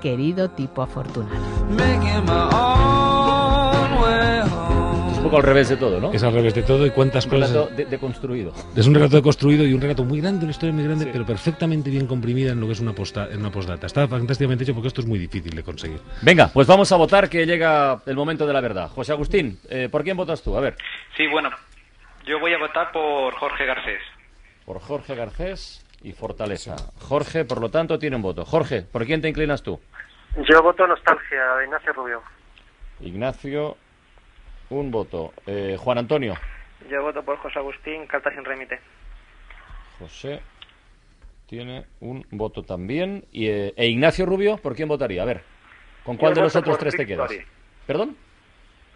Querido 0.00 0.50
tipo 0.50 0.82
afortunado. 0.82 1.36
Es 5.26 5.28
un 5.28 5.30
poco 5.30 5.36
al 5.38 5.42
revés 5.42 5.68
de 5.68 5.76
todo, 5.76 6.00
¿no? 6.00 6.12
Es 6.12 6.22
al 6.22 6.32
revés 6.32 6.54
de 6.54 6.62
todo 6.62 6.86
y 6.86 6.90
cuántas 6.90 7.24
Un 7.26 7.30
cosas... 7.32 7.50
relato 7.52 7.74
de- 7.74 7.84
deconstruido. 7.86 8.52
Es 8.76 8.86
un 8.86 8.94
relato 8.94 9.20
construido 9.22 9.64
y 9.64 9.74
un 9.74 9.80
relato 9.80 10.04
muy 10.04 10.20
grande, 10.20 10.44
una 10.44 10.50
historia 10.52 10.72
muy 10.72 10.84
grande, 10.84 11.06
pero 11.12 11.26
perfectamente 11.26 11.90
bien 11.90 12.06
comprimida 12.06 12.52
en 12.52 12.60
lo 12.60 12.66
que 12.66 12.72
es 12.74 12.80
una, 12.80 12.92
posta, 12.92 13.28
en 13.30 13.40
una 13.40 13.50
postdata. 13.50 13.86
Está 13.86 14.06
fantásticamente 14.06 14.64
hecho 14.64 14.74
porque 14.74 14.88
esto 14.88 15.00
es 15.00 15.06
muy 15.06 15.18
difícil 15.18 15.54
de 15.54 15.62
conseguir. 15.62 16.00
Venga, 16.22 16.48
pues 16.52 16.66
vamos 16.66 16.90
a 16.92 16.96
votar 16.96 17.28
que 17.28 17.44
llega 17.46 18.00
el 18.06 18.14
momento 18.16 18.46
de 18.46 18.52
la 18.52 18.60
verdad. 18.60 18.88
José 18.88 19.12
Agustín, 19.12 19.58
eh, 19.68 19.88
¿por 19.90 20.04
quién 20.04 20.16
votas 20.16 20.42
tú? 20.42 20.56
A 20.56 20.60
ver. 20.60 20.76
Sí, 21.16 21.26
bueno, 21.26 21.50
yo 22.26 22.38
voy 22.38 22.52
a 22.54 22.58
votar 22.58 22.92
por 22.92 23.34
Jorge 23.34 23.66
Garcés. 23.66 24.00
Por 24.64 24.80
Jorge 24.80 25.14
Garcés 25.14 25.84
y 26.02 26.12
Fortaleza. 26.12 26.76
Jorge, 27.00 27.44
por 27.44 27.60
lo 27.60 27.68
tanto, 27.70 27.98
tiene 27.98 28.16
un 28.16 28.22
voto. 28.22 28.44
Jorge, 28.44 28.82
¿por 28.82 29.04
quién 29.06 29.20
te 29.20 29.28
inclinas 29.28 29.62
tú? 29.62 29.80
Yo 30.48 30.62
voto 30.62 30.86
Nostalgia 30.86 31.54
de 31.58 31.64
Ignacio 31.64 31.92
Rubio. 31.92 32.22
Ignacio, 33.00 33.76
un 34.70 34.90
voto. 34.90 35.32
Eh, 35.46 35.76
Juan 35.78 35.98
Antonio. 35.98 36.34
Yo 36.90 37.02
voto 37.02 37.22
por 37.24 37.36
José 37.38 37.58
Agustín, 37.58 38.06
Carta 38.06 38.30
sin 38.32 38.44
remite. 38.44 38.78
José 39.98 40.40
tiene 41.46 41.86
un 42.00 42.24
voto 42.30 42.62
también. 42.62 43.24
Y, 43.32 43.46
eh, 43.46 43.72
e 43.76 43.86
Ignacio 43.86 44.26
Rubio, 44.26 44.58
¿por 44.58 44.74
quién 44.74 44.88
votaría? 44.88 45.22
A 45.22 45.26
ver, 45.26 45.42
¿con 46.04 46.16
cuál 46.16 46.32
Yo 46.32 46.36
de 46.36 46.42
los 46.42 46.56
otros 46.56 46.78
tres 46.78 46.92
te 46.92 46.98
Freak 46.98 47.08
quedas? 47.08 47.30
Story. 47.30 47.46
¿Perdón? 47.86 48.16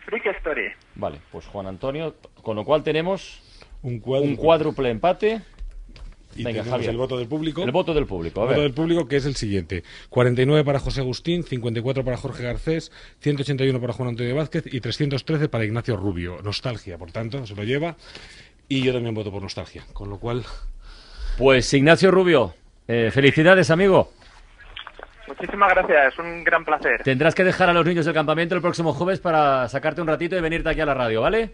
Freak 0.04 0.26
Story. 0.38 0.72
Vale, 0.94 1.20
pues 1.30 1.46
Juan 1.46 1.66
Antonio, 1.66 2.16
con 2.42 2.56
lo 2.56 2.64
cual 2.64 2.82
tenemos 2.82 3.42
un, 3.82 4.00
cuádruple. 4.00 4.36
cuádruple 4.36 4.90
empate. 4.90 5.40
Y 6.36 6.44
Venga, 6.44 6.60
tenemos 6.60 6.70
Javier. 6.70 6.90
el 6.90 6.96
voto 6.96 7.18
del 7.18 7.26
público. 7.28 7.64
El 7.64 7.72
voto 7.72 7.92
del 7.92 8.06
público, 8.06 8.40
a 8.40 8.44
El 8.44 8.48
voto 8.48 8.60
ver. 8.60 8.68
del 8.68 8.74
público 8.74 9.08
que 9.08 9.16
es 9.16 9.26
el 9.26 9.34
siguiente. 9.36 9.82
49 10.10 10.64
para 10.64 10.78
José 10.78 11.00
Agustín, 11.00 11.42
54 11.42 12.04
para 12.04 12.16
Jorge 12.16 12.44
Garcés, 12.44 12.92
181 13.20 13.80
para 13.80 13.92
Juan 13.92 14.10
Antonio 14.10 14.36
Vázquez 14.36 14.64
y 14.72 14.80
313 14.80 15.48
para 15.48 15.64
Ignacio 15.64 15.96
Rubio. 15.96 16.38
Nostalgia, 16.42 16.96
por 16.98 17.10
tanto, 17.10 17.44
se 17.46 17.54
lo 17.54 17.64
lleva. 17.64 17.96
Y 18.68 18.82
yo 18.82 18.92
también 18.92 19.14
voto 19.14 19.32
por 19.32 19.42
nostalgia. 19.42 19.84
Con 19.92 20.08
lo 20.10 20.18
cual, 20.18 20.44
Pues 21.38 21.72
Ignacio 21.74 22.10
Rubio, 22.12 22.54
eh, 22.86 23.10
felicidades, 23.12 23.70
amigo. 23.70 24.12
Muchísimas 25.26 25.70
gracias, 25.74 26.12
es 26.12 26.18
un 26.18 26.42
gran 26.44 26.64
placer. 26.64 27.02
Tendrás 27.04 27.34
que 27.34 27.44
dejar 27.44 27.68
a 27.68 27.72
los 27.72 27.86
niños 27.86 28.04
del 28.04 28.14
campamento 28.14 28.54
el 28.54 28.60
próximo 28.60 28.92
jueves 28.92 29.20
para 29.20 29.68
sacarte 29.68 30.00
un 30.00 30.08
ratito 30.08 30.36
y 30.36 30.40
venirte 30.40 30.68
aquí 30.70 30.80
a 30.80 30.86
la 30.86 30.94
radio, 30.94 31.20
¿vale? 31.22 31.52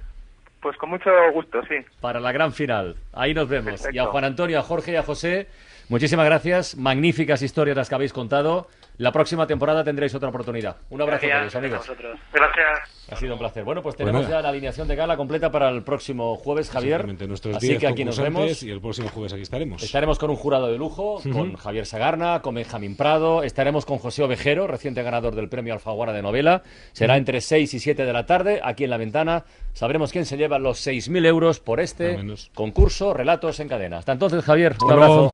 Pues 0.61 0.77
con 0.79 0.91
mucho 0.91 1.11
gusto, 1.33 1.61
sí. 1.69 1.77
Para 2.01 2.19
la 2.21 2.33
gran 2.33 2.53
final. 2.53 2.97
Ahí 3.13 3.35
nos 3.35 3.49
vemos. 3.49 3.73
Perfecto. 3.73 3.95
Y 3.95 3.99
a 3.99 4.07
Juan 4.07 4.25
Antonio, 4.25 4.59
a 4.59 4.63
Jorge 4.63 4.93
y 4.93 4.97
a 4.97 5.03
José, 5.03 5.49
muchísimas 5.89 6.27
gracias. 6.27 6.77
Magníficas 6.77 7.43
historias 7.43 7.77
las 7.77 7.89
que 7.89 7.95
habéis 7.95 8.13
contado. 8.13 8.69
La 8.99 9.13
próxima 9.13 9.47
temporada 9.47 9.85
tendréis 9.85 10.15
otra 10.15 10.29
oportunidad. 10.29 10.77
Un 10.91 11.03
abrazo 11.03 11.27
a 11.27 11.41
todos, 11.41 11.57
amigos. 11.57 11.91
Gracias. 12.33 12.97
Ha 13.11 13.17
sido 13.17 13.35
un 13.35 13.39
placer. 13.39 13.63
Bueno, 13.63 13.83
pues 13.83 13.95
tenemos 13.95 14.29
ya 14.29 14.41
la 14.41 14.49
alineación 14.49 14.89
de 14.89 14.97
gala 14.97 15.17
completa 15.17 15.51
para 15.51 15.69
el 15.69 15.83
próximo 15.83 16.37
jueves, 16.37 16.71
Javier. 16.71 17.07
Nuestros 17.29 17.57
Así 17.57 17.69
10 17.69 17.81
que 17.81 17.87
aquí 17.87 18.05
nos 18.05 18.19
vemos. 18.19 18.63
Y 18.63 18.71
el 18.71 18.81
próximo 18.81 19.09
jueves 19.09 19.33
aquí 19.33 19.43
estaremos. 19.43 19.83
Estaremos 19.83 20.19
con 20.19 20.31
un 20.31 20.37
jurado 20.37 20.69
de 20.69 20.79
lujo, 20.79 21.21
con 21.33 21.55
Javier 21.57 21.87
Sagarna, 21.87 22.41
con 22.41 22.55
Benjamín 22.55 22.97
Prado, 22.97 23.43
estaremos 23.43 23.85
con 23.85 23.99
José 23.99 24.23
Ovejero, 24.23 24.67
reciente 24.67 25.03
ganador 25.03 25.35
del 25.35 25.49
premio 25.49 25.75
Alfaguara 25.75 26.13
de 26.13 26.23
novela. 26.23 26.63
Será 26.93 27.17
entre 27.17 27.41
6 27.41 27.75
y 27.75 27.79
7 27.79 28.05
de 28.05 28.13
la 28.13 28.27
tarde, 28.27 28.61
aquí 28.63 28.85
en 28.85 28.91
la 28.91 28.97
ventana. 28.97 29.45
Sabremos 29.73 30.11
quién 30.11 30.25
se 30.25 30.39
lleva 30.39 30.59
los 30.59 30.85
6.000 30.87 31.27
euros 31.27 31.61
por 31.61 31.81
este 31.81 32.19
concurso 32.55 33.13
Relatos 33.13 33.61
en 33.61 33.69
Cadena. 33.69 33.99
Hasta 33.99 34.13
entonces, 34.13 34.43
Javier, 34.43 34.75
un 34.83 34.93
abrazo. 34.93 35.25